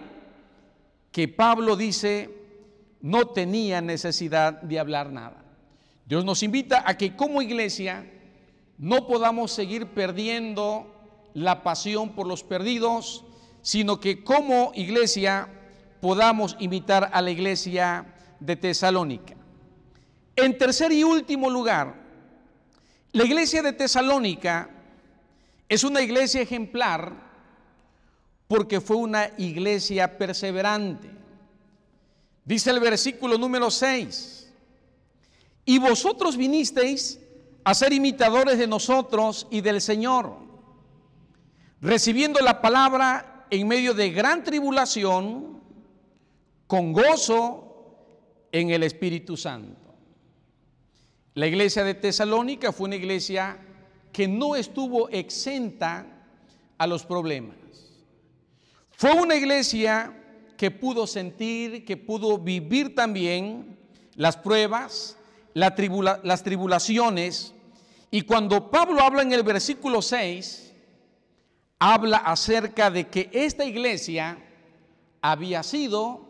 [1.13, 2.29] que Pablo dice
[3.01, 5.45] no tenía necesidad de hablar nada.
[6.05, 8.05] Dios nos invita a que como iglesia
[8.81, 10.87] no podamos seguir perdiendo
[11.35, 13.25] la pasión por los perdidos,
[13.61, 15.51] sino que como iglesia
[16.01, 18.07] podamos imitar a la iglesia
[18.41, 19.37] de Tesalónica.
[20.35, 21.95] En tercer y último lugar,
[23.13, 24.71] la iglesia de Tesalónica
[25.69, 27.13] es una iglesia ejemplar
[28.49, 31.11] porque fue una iglesia perseverante.
[32.47, 34.51] Dice el versículo número 6,
[35.67, 37.21] y vosotros vinisteis
[37.65, 40.37] a ser imitadores de nosotros y del Señor,
[41.81, 45.61] recibiendo la palabra en medio de gran tribulación,
[46.67, 47.71] con gozo
[48.53, 49.95] en el Espíritu Santo.
[51.35, 53.59] La iglesia de Tesalónica fue una iglesia
[54.13, 56.07] que no estuvo exenta
[56.79, 57.57] a los problemas.
[58.91, 60.17] Fue una iglesia
[60.57, 63.79] que pudo sentir, que pudo vivir también
[64.15, 65.17] las pruebas,
[65.61, 67.55] las tribulaciones.
[68.11, 70.73] Y cuando Pablo habla en el versículo 6,
[71.79, 74.39] habla acerca de que esta iglesia
[75.23, 76.27] había sido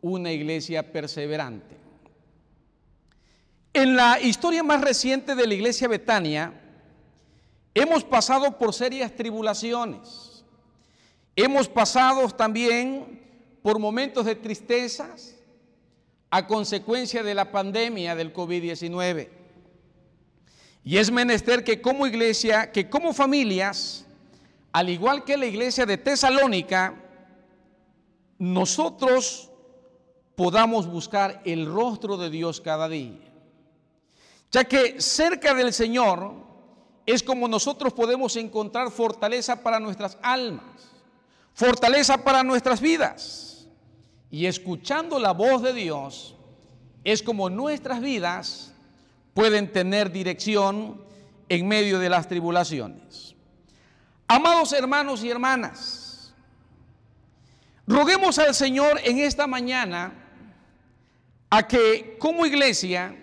[0.00, 1.76] una iglesia perseverante.
[3.74, 6.52] En la historia más reciente de la iglesia Betania,
[7.74, 10.44] hemos pasado por serias tribulaciones.
[11.34, 13.22] Hemos pasado también
[13.62, 15.36] por momentos de tristezas,
[16.34, 19.28] a consecuencia de la pandemia del COVID-19.
[20.82, 24.06] Y es menester que como iglesia, que como familias,
[24.72, 26.94] al igual que la iglesia de Tesalónica,
[28.38, 29.50] nosotros
[30.34, 33.30] podamos buscar el rostro de Dios cada día.
[34.50, 36.32] Ya que cerca del Señor
[37.04, 40.64] es como nosotros podemos encontrar fortaleza para nuestras almas,
[41.52, 43.51] fortaleza para nuestras vidas.
[44.32, 46.34] Y escuchando la voz de Dios
[47.04, 48.72] es como nuestras vidas
[49.34, 51.02] pueden tener dirección
[51.50, 53.34] en medio de las tribulaciones.
[54.26, 56.34] Amados hermanos y hermanas,
[57.86, 60.14] roguemos al Señor en esta mañana
[61.50, 63.14] a que como iglesia,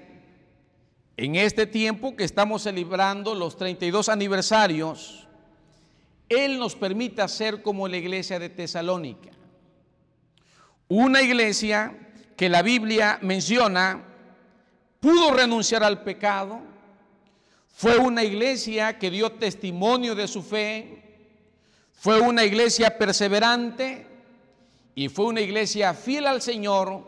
[1.17, 5.27] en este tiempo que estamos celebrando los 32 aniversarios,
[6.29, 9.38] Él nos permita ser como la iglesia de Tesalónica.
[10.89, 11.93] Una iglesia
[12.35, 14.03] que la Biblia menciona
[14.99, 16.59] pudo renunciar al pecado,
[17.67, 20.99] fue una iglesia que dio testimonio de su fe,
[21.93, 24.07] fue una iglesia perseverante
[24.95, 27.07] y fue una iglesia fiel al Señor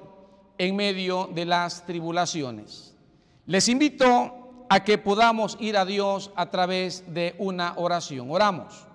[0.59, 2.93] en medio de las tribulaciones.
[3.47, 8.29] Les invito a que podamos ir a Dios a través de una oración.
[8.29, 8.90] Oramos.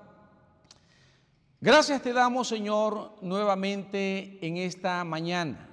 [1.60, 5.68] Gracias te damos, Señor, nuevamente en esta mañana,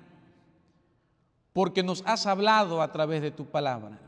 [1.51, 3.99] porque nos has hablado a través de tu palabra.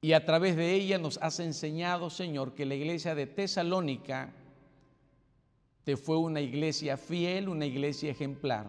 [0.00, 4.32] Y a través de ella nos has enseñado, Señor, que la iglesia de Tesalónica
[5.84, 8.68] te fue una iglesia fiel, una iglesia ejemplar.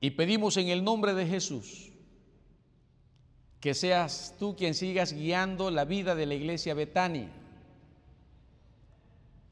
[0.00, 1.92] Y pedimos en el nombre de Jesús
[3.60, 7.30] que seas tú quien sigas guiando la vida de la iglesia Betania.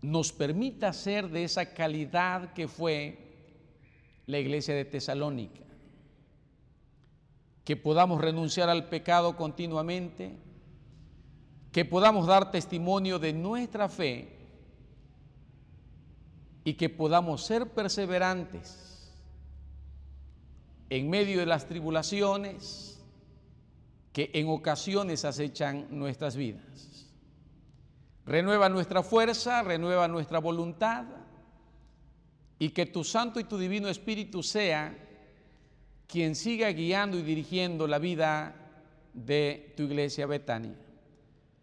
[0.03, 3.19] Nos permita ser de esa calidad que fue
[4.27, 5.71] la iglesia de Tesalónica
[7.71, 10.35] que podamos renunciar al pecado continuamente,
[11.71, 14.37] que podamos dar testimonio de nuestra fe
[16.65, 19.13] y que podamos ser perseverantes
[20.89, 23.01] en medio de las tribulaciones
[24.13, 26.90] que en ocasiones acechan nuestras vidas.
[28.31, 31.05] Renueva nuestra fuerza, renueva nuestra voluntad
[32.61, 34.97] y que tu Santo y tu Divino Espíritu sea
[36.07, 38.55] quien siga guiando y dirigiendo la vida
[39.13, 40.77] de tu iglesia Betania.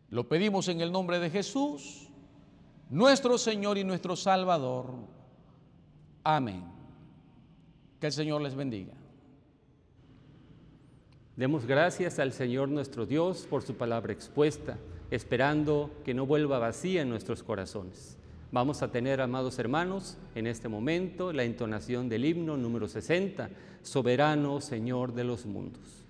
[0.09, 2.09] Lo pedimos en el nombre de Jesús,
[2.89, 4.93] nuestro Señor y nuestro Salvador.
[6.21, 6.65] Amén.
[8.01, 8.93] Que el Señor les bendiga.
[11.37, 14.77] Demos gracias al Señor nuestro Dios por su palabra expuesta,
[15.11, 18.17] esperando que no vuelva vacía en nuestros corazones.
[18.51, 23.49] Vamos a tener, amados hermanos, en este momento la entonación del himno número 60,
[23.83, 26.05] Soberano Señor de los mundos.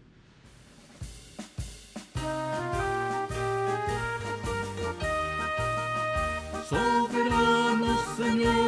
[6.70, 8.67] Soberano Señor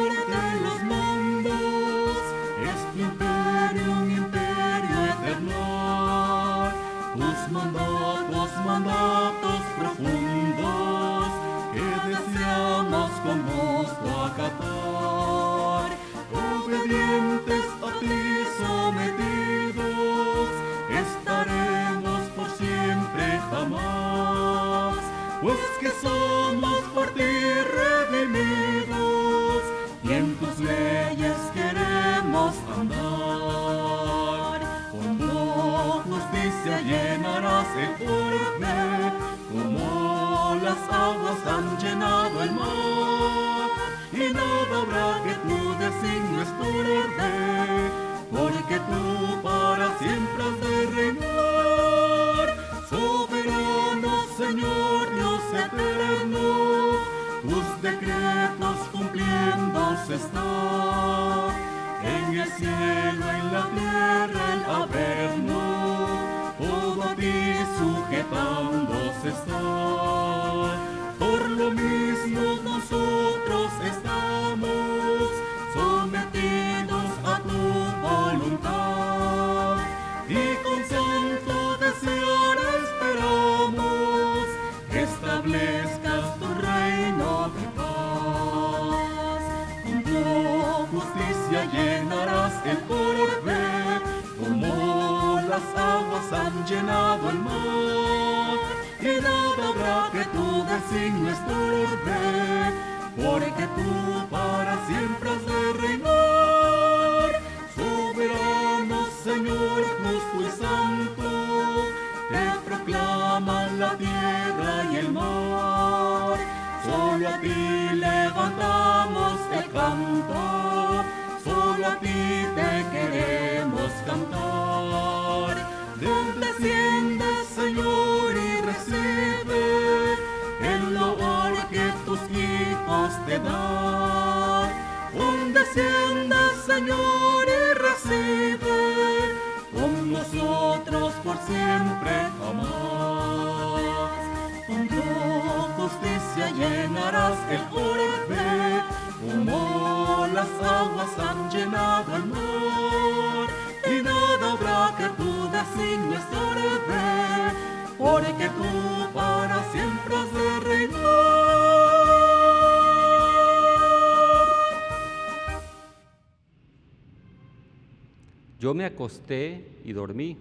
[168.80, 170.38] me acosté y dormí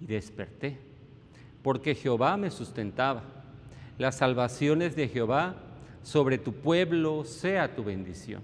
[0.00, 0.76] y desperté,
[1.62, 3.22] porque Jehová me sustentaba.
[3.96, 5.54] Las salvaciones de Jehová
[6.02, 8.42] sobre tu pueblo sea tu bendición.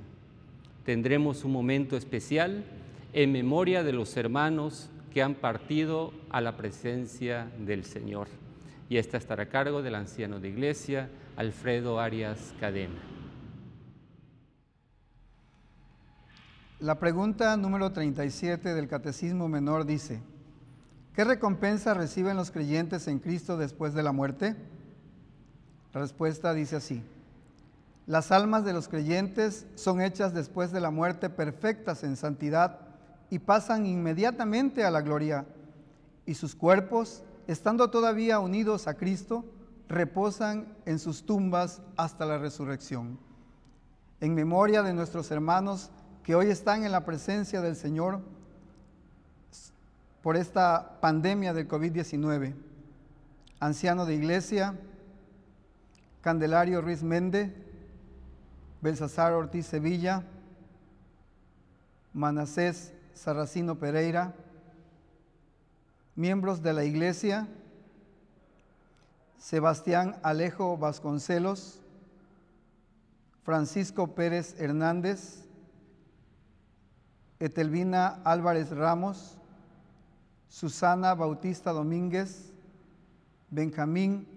[0.85, 2.63] Tendremos un momento especial
[3.13, 8.29] en memoria de los hermanos que han partido a la presencia del Señor.
[8.89, 13.20] Y esta estará a cargo del anciano de iglesia, Alfredo Arias Cadena.
[16.81, 20.23] La pregunta número 37 del Catecismo Menor dice,
[21.13, 24.57] ¿qué recompensa reciben los creyentes en Cristo después de la muerte?
[25.93, 27.03] La respuesta dice así,
[28.07, 32.79] las almas de los creyentes son hechas después de la muerte perfectas en santidad
[33.29, 35.45] y pasan inmediatamente a la gloria,
[36.25, 39.45] y sus cuerpos, estando todavía unidos a Cristo,
[39.87, 43.19] reposan en sus tumbas hasta la resurrección.
[44.23, 45.91] En memoria de nuestros hermanos,
[46.25, 48.21] que hoy están en la presencia del Señor
[50.23, 52.55] por esta pandemia del COVID-19.
[53.59, 54.79] Anciano de iglesia,
[56.21, 57.51] Candelario Ruiz Méndez,
[58.81, 60.25] Belsasar Ortiz Sevilla,
[62.13, 64.35] Manasés Sarracino Pereira,
[66.17, 67.49] miembros de la iglesia,
[69.39, 71.81] Sebastián Alejo Vasconcelos,
[73.43, 75.45] Francisco Pérez Hernández,
[77.41, 79.39] Etelvina Álvarez Ramos,
[80.47, 82.53] Susana Bautista Domínguez,
[83.49, 84.29] Benjamín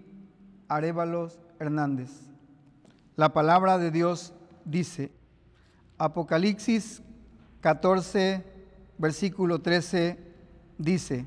[0.68, 2.10] Arevalos Hernández.
[3.16, 4.32] La palabra de Dios
[4.64, 5.12] dice,
[5.98, 7.02] Apocalipsis
[7.60, 8.42] 14,
[8.96, 10.18] versículo 13,
[10.78, 11.26] dice,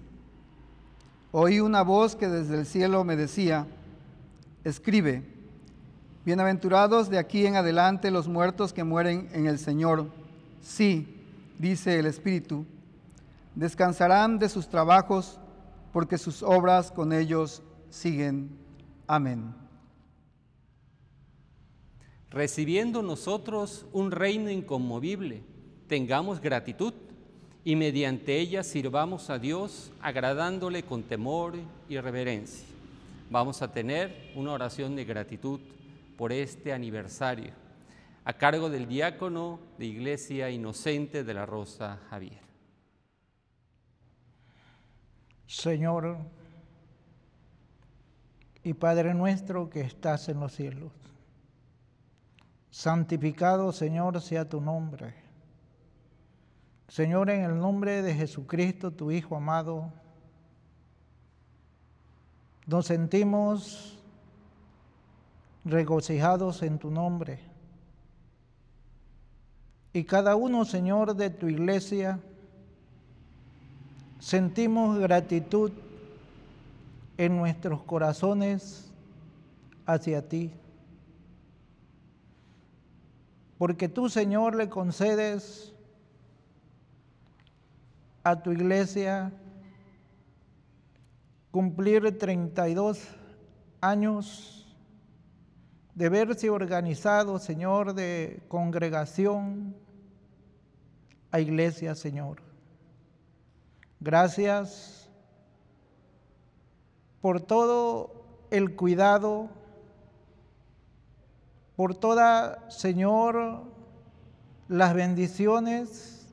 [1.31, 3.67] oí una voz que desde el cielo me decía,
[4.63, 5.23] escribe,
[6.25, 10.07] bienaventurados de aquí en adelante los muertos que mueren en el Señor.
[10.61, 11.16] Sí,
[11.57, 12.65] dice el Espíritu,
[13.55, 15.39] descansarán de sus trabajos
[15.91, 18.49] porque sus obras con ellos siguen.
[19.07, 19.55] Amén.
[22.29, 25.43] Recibiendo nosotros un reino inconmovible,
[25.87, 26.93] tengamos gratitud
[27.63, 31.55] y mediante ella sirvamos a Dios agradándole con temor
[31.89, 32.65] y reverencia.
[33.29, 35.59] Vamos a tener una oración de gratitud
[36.17, 37.66] por este aniversario
[38.27, 42.41] a cargo del diácono de Iglesia Inocente de la Rosa Javier.
[45.45, 46.17] Señor
[48.63, 50.91] y Padre nuestro que estás en los cielos,
[52.69, 55.15] santificado Señor sea tu nombre.
[56.89, 59.89] Señor, en el nombre de Jesucristo, tu Hijo amado,
[62.65, 63.97] nos sentimos
[65.63, 67.46] regocijados en tu nombre
[69.97, 72.19] y cada uno, Señor, de tu iglesia,
[74.19, 75.71] sentimos gratitud
[77.17, 78.91] en nuestros corazones
[79.87, 80.51] hacia ti.
[83.57, 85.73] Porque tú, Señor, le concedes
[88.23, 89.31] a tu iglesia
[91.49, 92.99] cumplir 32
[93.81, 94.77] años
[95.95, 99.86] de verse organizado, Señor, de congregación,
[101.31, 102.37] a iglesia, Señor.
[103.99, 105.09] Gracias
[107.21, 108.11] por todo
[108.51, 109.49] el cuidado,
[111.75, 113.63] por toda, Señor,
[114.67, 116.27] las bendiciones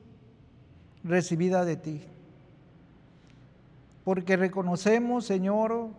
[1.03, 2.01] recibidas de ti.
[4.03, 5.89] Porque reconocemos, Señor,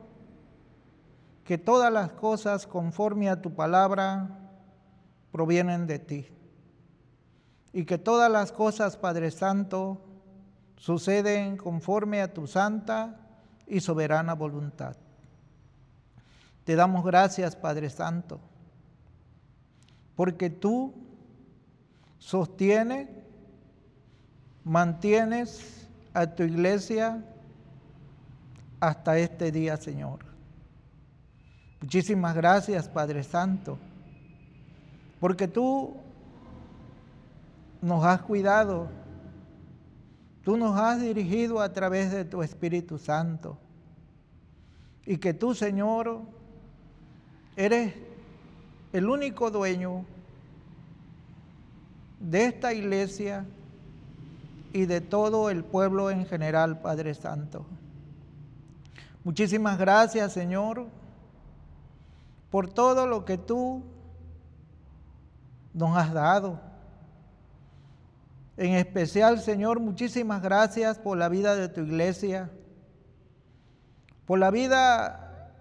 [1.44, 4.28] que todas las cosas conforme a tu palabra
[5.32, 6.28] provienen de ti
[7.76, 10.00] y que todas las cosas, Padre Santo,
[10.78, 13.20] suceden conforme a tu santa
[13.66, 14.96] y soberana voluntad.
[16.64, 18.40] Te damos gracias, Padre Santo,
[20.14, 20.94] porque tú
[22.18, 23.10] sostienes,
[24.64, 27.22] mantienes a tu iglesia
[28.80, 30.20] hasta este día, Señor.
[31.82, 33.76] Muchísimas gracias, Padre Santo,
[35.20, 36.05] porque tú
[37.80, 38.88] nos has cuidado,
[40.42, 43.58] tú nos has dirigido a través de tu Espíritu Santo.
[45.04, 46.22] Y que tú, Señor,
[47.56, 47.94] eres
[48.92, 50.04] el único dueño
[52.18, 53.44] de esta iglesia
[54.72, 57.64] y de todo el pueblo en general, Padre Santo.
[59.22, 60.86] Muchísimas gracias, Señor,
[62.50, 63.82] por todo lo que tú
[65.72, 66.65] nos has dado
[68.56, 72.50] en especial, Señor, muchísimas gracias por la vida de tu iglesia,
[74.24, 75.52] por la vida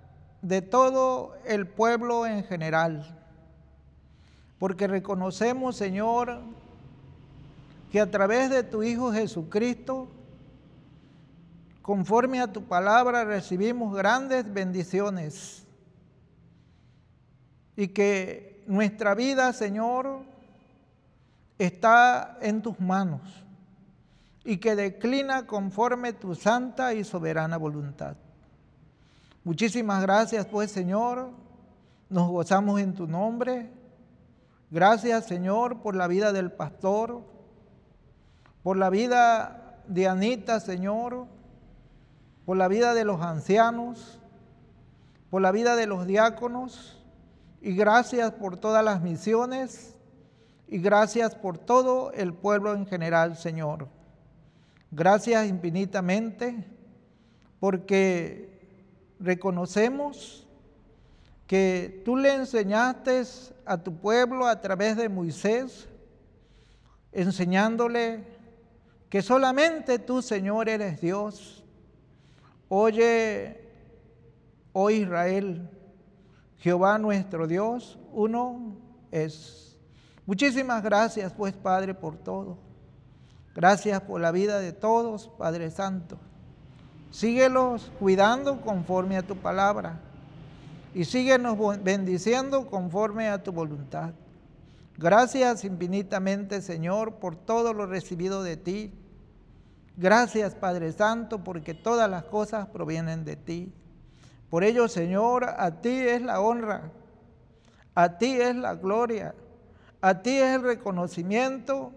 [0.42, 3.20] de todo el pueblo en general,
[4.60, 6.42] porque reconocemos, Señor,
[7.92, 10.08] que a través de tu Hijo Jesucristo,
[11.82, 15.66] conforme a tu palabra, recibimos grandes bendiciones.
[17.76, 20.24] Y que nuestra vida, Señor,
[21.58, 23.22] está en tus manos
[24.44, 28.16] y que declina conforme tu santa y soberana voluntad.
[29.44, 31.32] Muchísimas gracias, pues, Señor.
[32.10, 33.72] Nos gozamos en tu nombre.
[34.70, 37.22] Gracias, Señor, por la vida del pastor,
[38.64, 41.28] por la vida de Anita, Señor,
[42.46, 44.20] por la vida de los ancianos,
[45.30, 47.04] por la vida de los diáconos,
[47.62, 49.95] y gracias por todas las misiones,
[50.68, 53.88] y gracias por todo el pueblo en general, Señor.
[54.92, 56.66] Gracias infinitamente,
[57.60, 58.56] porque
[59.20, 60.48] reconocemos
[61.48, 63.24] que tú le enseñaste
[63.66, 65.88] a tu pueblo a través de Moisés,
[67.12, 68.24] enseñándole
[69.10, 71.64] que solamente tú, Señor, eres Dios.
[72.68, 73.70] Oye,
[74.74, 75.70] oh Israel,
[76.58, 78.76] Jehová nuestro Dios, uno
[79.12, 79.65] es.
[80.26, 82.58] Muchísimas gracias, pues, Padre, por todo.
[83.54, 86.18] Gracias por la vida de todos, Padre Santo.
[87.12, 90.00] Síguelos cuidando conforme a tu palabra
[90.94, 94.14] y síguenos bendiciendo conforme a tu voluntad.
[94.98, 98.94] Gracias infinitamente, Señor, por todo lo recibido de ti
[99.98, 103.72] Gracias Padre Santo porque todas las cosas provienen de ti.
[104.50, 106.92] Por ello, Señor, a ti es la honra,
[107.94, 109.34] a ti es la gloria,
[110.06, 111.92] a ti es el reconocimiento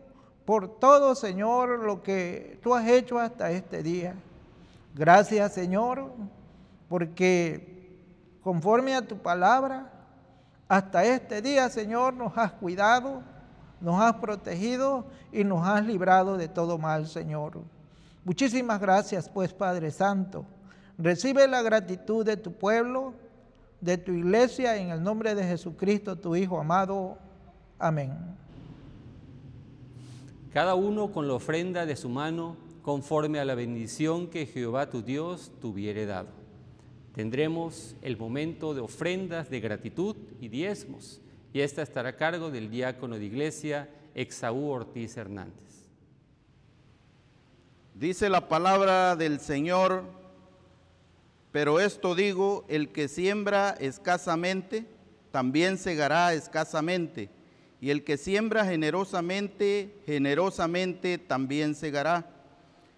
[0.46, 4.14] por todo, Señor, lo que tú has hecho hasta este día.
[4.94, 6.10] Gracias, Señor,
[6.88, 8.00] porque
[8.42, 9.92] conforme a tu palabra,
[10.68, 13.20] hasta este día, Señor, nos has cuidado,
[13.78, 17.58] nos has protegido y nos has librado de todo mal, Señor.
[18.24, 20.46] Muchísimas gracias, pues, Padre Santo.
[20.96, 23.12] Recibe la gratitud de tu pueblo,
[23.82, 27.18] de tu iglesia, en el nombre de Jesucristo, tu Hijo amado.
[27.78, 28.12] Amén.
[30.52, 35.02] Cada uno con la ofrenda de su mano, conforme a la bendición que Jehová tu
[35.02, 36.30] Dios tuviere dado.
[37.14, 41.20] Tendremos el momento de ofrendas de gratitud y diezmos,
[41.52, 45.88] y esta estará a cargo del diácono de iglesia, Exaú Ortiz Hernández.
[47.94, 50.04] Dice la palabra del Señor,
[51.52, 54.86] pero esto digo, el que siembra escasamente,
[55.30, 57.30] también segará escasamente,
[57.80, 62.30] y el que siembra generosamente, generosamente también segará.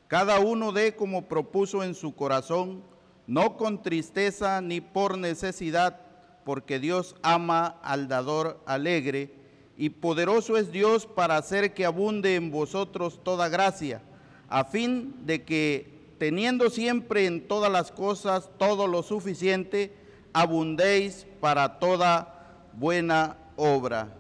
[0.09, 2.83] Cada uno dé como propuso en su corazón,
[3.27, 6.01] no con tristeza ni por necesidad,
[6.45, 9.35] porque Dios ama al dador alegre,
[9.77, 14.03] y poderoso es Dios para hacer que abunde en vosotros toda gracia
[14.51, 19.95] a fin de que teniendo siempre en todas las cosas todo lo suficiente,
[20.35, 24.20] abundéis para toda buena obra.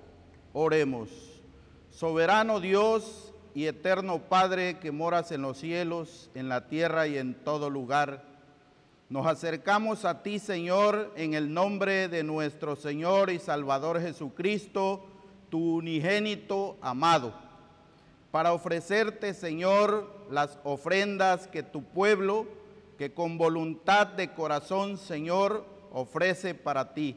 [0.52, 1.09] Oremos.
[1.90, 7.35] Soberano Dios y eterno Padre que moras en los cielos, en la tierra y en
[7.35, 8.24] todo lugar,
[9.09, 15.05] nos acercamos a ti, Señor, en el nombre de nuestro Señor y Salvador Jesucristo,
[15.51, 17.35] tu unigénito amado
[18.31, 22.47] para ofrecerte, Señor, las ofrendas que tu pueblo,
[22.98, 27.16] que con voluntad de corazón, Señor, ofrece para ti.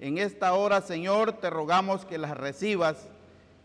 [0.00, 3.06] En esta hora, Señor, te rogamos que las recibas,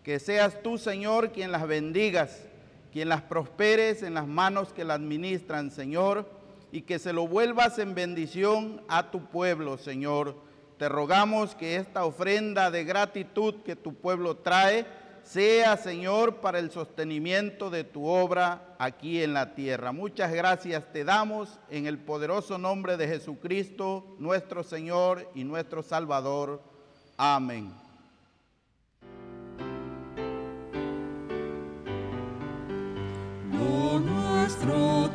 [0.03, 2.43] que seas tú, Señor, quien las bendigas,
[2.91, 6.29] quien las prosperes en las manos que las administran, Señor,
[6.73, 10.35] y que se lo vuelvas en bendición a tu pueblo, Señor.
[10.77, 14.85] Te rogamos que esta ofrenda de gratitud que tu pueblo trae,
[15.25, 19.91] sea, Señor, para el sostenimiento de tu obra aquí en la tierra.
[19.91, 26.61] Muchas gracias te damos en el poderoso nombre de Jesucristo, nuestro Señor y nuestro Salvador.
[27.17, 27.73] Amén.
[33.97, 35.09] nuestro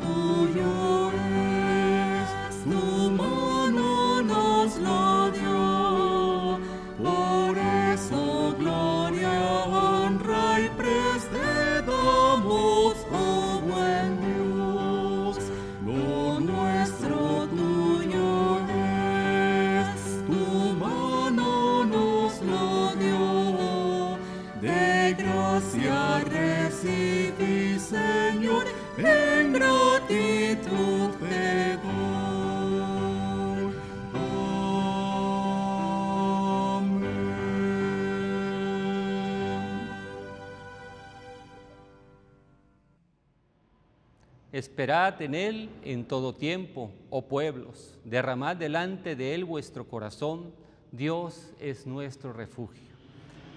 [44.61, 50.53] Esperad en Él en todo tiempo, oh pueblos, derramad delante de Él vuestro corazón,
[50.93, 52.91] Dios es nuestro refugio.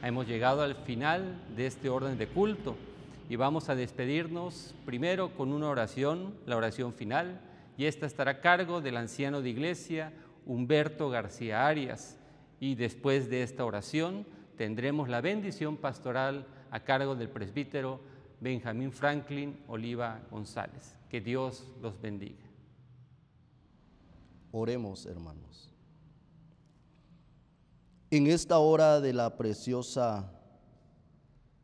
[0.02, 2.78] Hemos llegado al final de este orden de culto
[3.30, 7.42] y vamos a despedirnos primero con una oración, la oración final,
[7.78, 10.14] y esta estará a cargo del anciano de iglesia,
[10.46, 12.18] Humberto García Arias.
[12.62, 14.26] Y después de esta oración
[14.56, 18.00] tendremos la bendición pastoral a cargo del presbítero
[18.44, 20.98] Benjamín Franklin Oliva González.
[21.10, 22.44] Que Dios los bendiga.
[24.52, 25.72] Oremos, hermanos.
[28.12, 30.30] En esta hora de la preciosa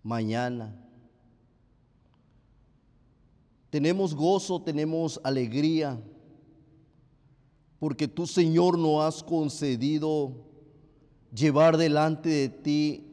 [0.04, 0.74] mañana,
[3.70, 6.02] tenemos gozo, tenemos alegría,
[7.78, 10.34] porque tú, Señor, nos has concedido
[11.34, 13.09] llevar delante de ti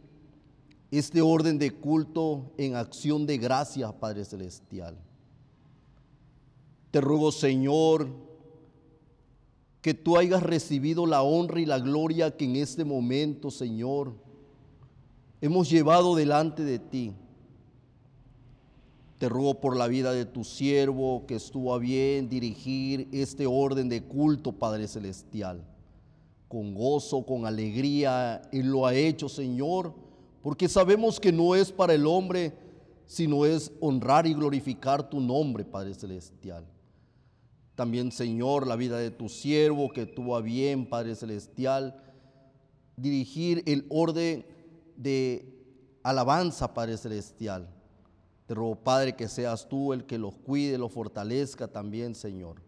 [0.90, 4.96] este orden de culto en acción de gracias, Padre Celestial.
[6.90, 8.08] Te ruego, Señor,
[9.82, 14.14] que tú hayas recibido la honra y la gloria que en este momento, Señor,
[15.40, 17.12] hemos llevado delante de ti.
[19.18, 23.88] Te ruego por la vida de tu siervo que estuvo a bien dirigir este orden
[23.88, 25.64] de culto, Padre Celestial.
[26.48, 29.94] Con gozo, con alegría, Él lo ha hecho, Señor,
[30.47, 32.56] porque sabemos que no es para el hombre,
[33.05, 36.64] sino es honrar y glorificar tu nombre, Padre Celestial.
[37.74, 42.01] También, Señor, la vida de tu siervo que tuvo a bien, Padre Celestial,
[42.97, 44.47] dirigir el orden
[44.97, 45.52] de
[46.05, 47.68] alabanza, Padre Celestial
[48.47, 52.62] te ruego, Padre, que seas tú el que los cuide, los fortalezca también, Señor.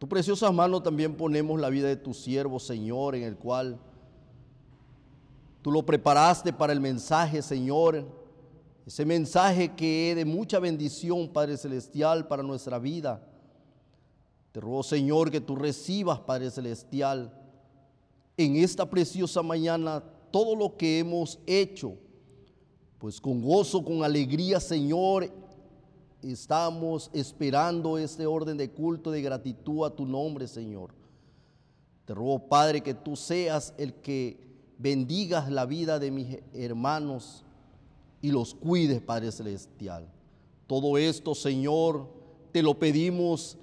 [0.00, 3.78] Tu preciosa mano también ponemos la vida de tu siervo, Señor, en el cual
[5.64, 8.06] tú lo preparaste para el mensaje, Señor.
[8.84, 13.26] Ese mensaje que es de mucha bendición, Padre Celestial, para nuestra vida.
[14.52, 17.32] Te ruego, Señor, que tú recibas, Padre Celestial,
[18.36, 21.96] en esta preciosa mañana todo lo que hemos hecho
[22.98, 25.30] pues con gozo, con alegría, Señor,
[26.20, 30.90] estamos esperando este orden de culto de gratitud a tu nombre, Señor.
[32.04, 34.44] Te ruego, Padre, que tú seas el que
[34.84, 37.42] bendigas la vida de mis hermanos
[38.20, 40.06] y los cuides, Padre Celestial.
[40.66, 42.06] Todo esto, Señor,
[42.52, 43.56] te lo pedimos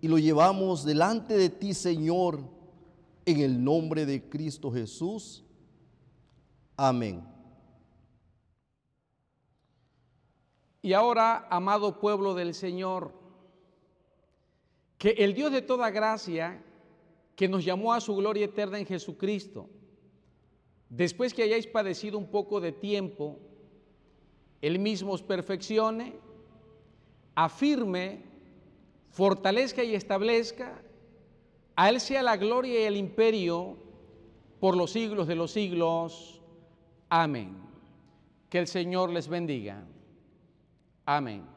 [0.00, 2.38] y lo llevamos delante de ti, Señor,
[3.26, 5.42] en el nombre de Cristo Jesús.
[6.76, 7.26] Amén.
[10.82, 13.12] Y ahora, amado pueblo del Señor,
[14.98, 16.62] que el Dios de toda gracia,
[17.34, 19.68] que nos llamó a su gloria eterna en Jesucristo,
[20.88, 23.38] después que hayáis padecido un poco de tiempo,
[24.60, 26.14] Él mismo os perfeccione,
[27.34, 28.22] afirme,
[29.10, 30.82] fortalezca y establezca,
[31.76, 33.76] a Él sea la gloria y el imperio
[34.60, 36.40] por los siglos de los siglos.
[37.08, 37.56] Amén.
[38.48, 39.84] Que el Señor les bendiga.
[41.04, 41.53] Amén.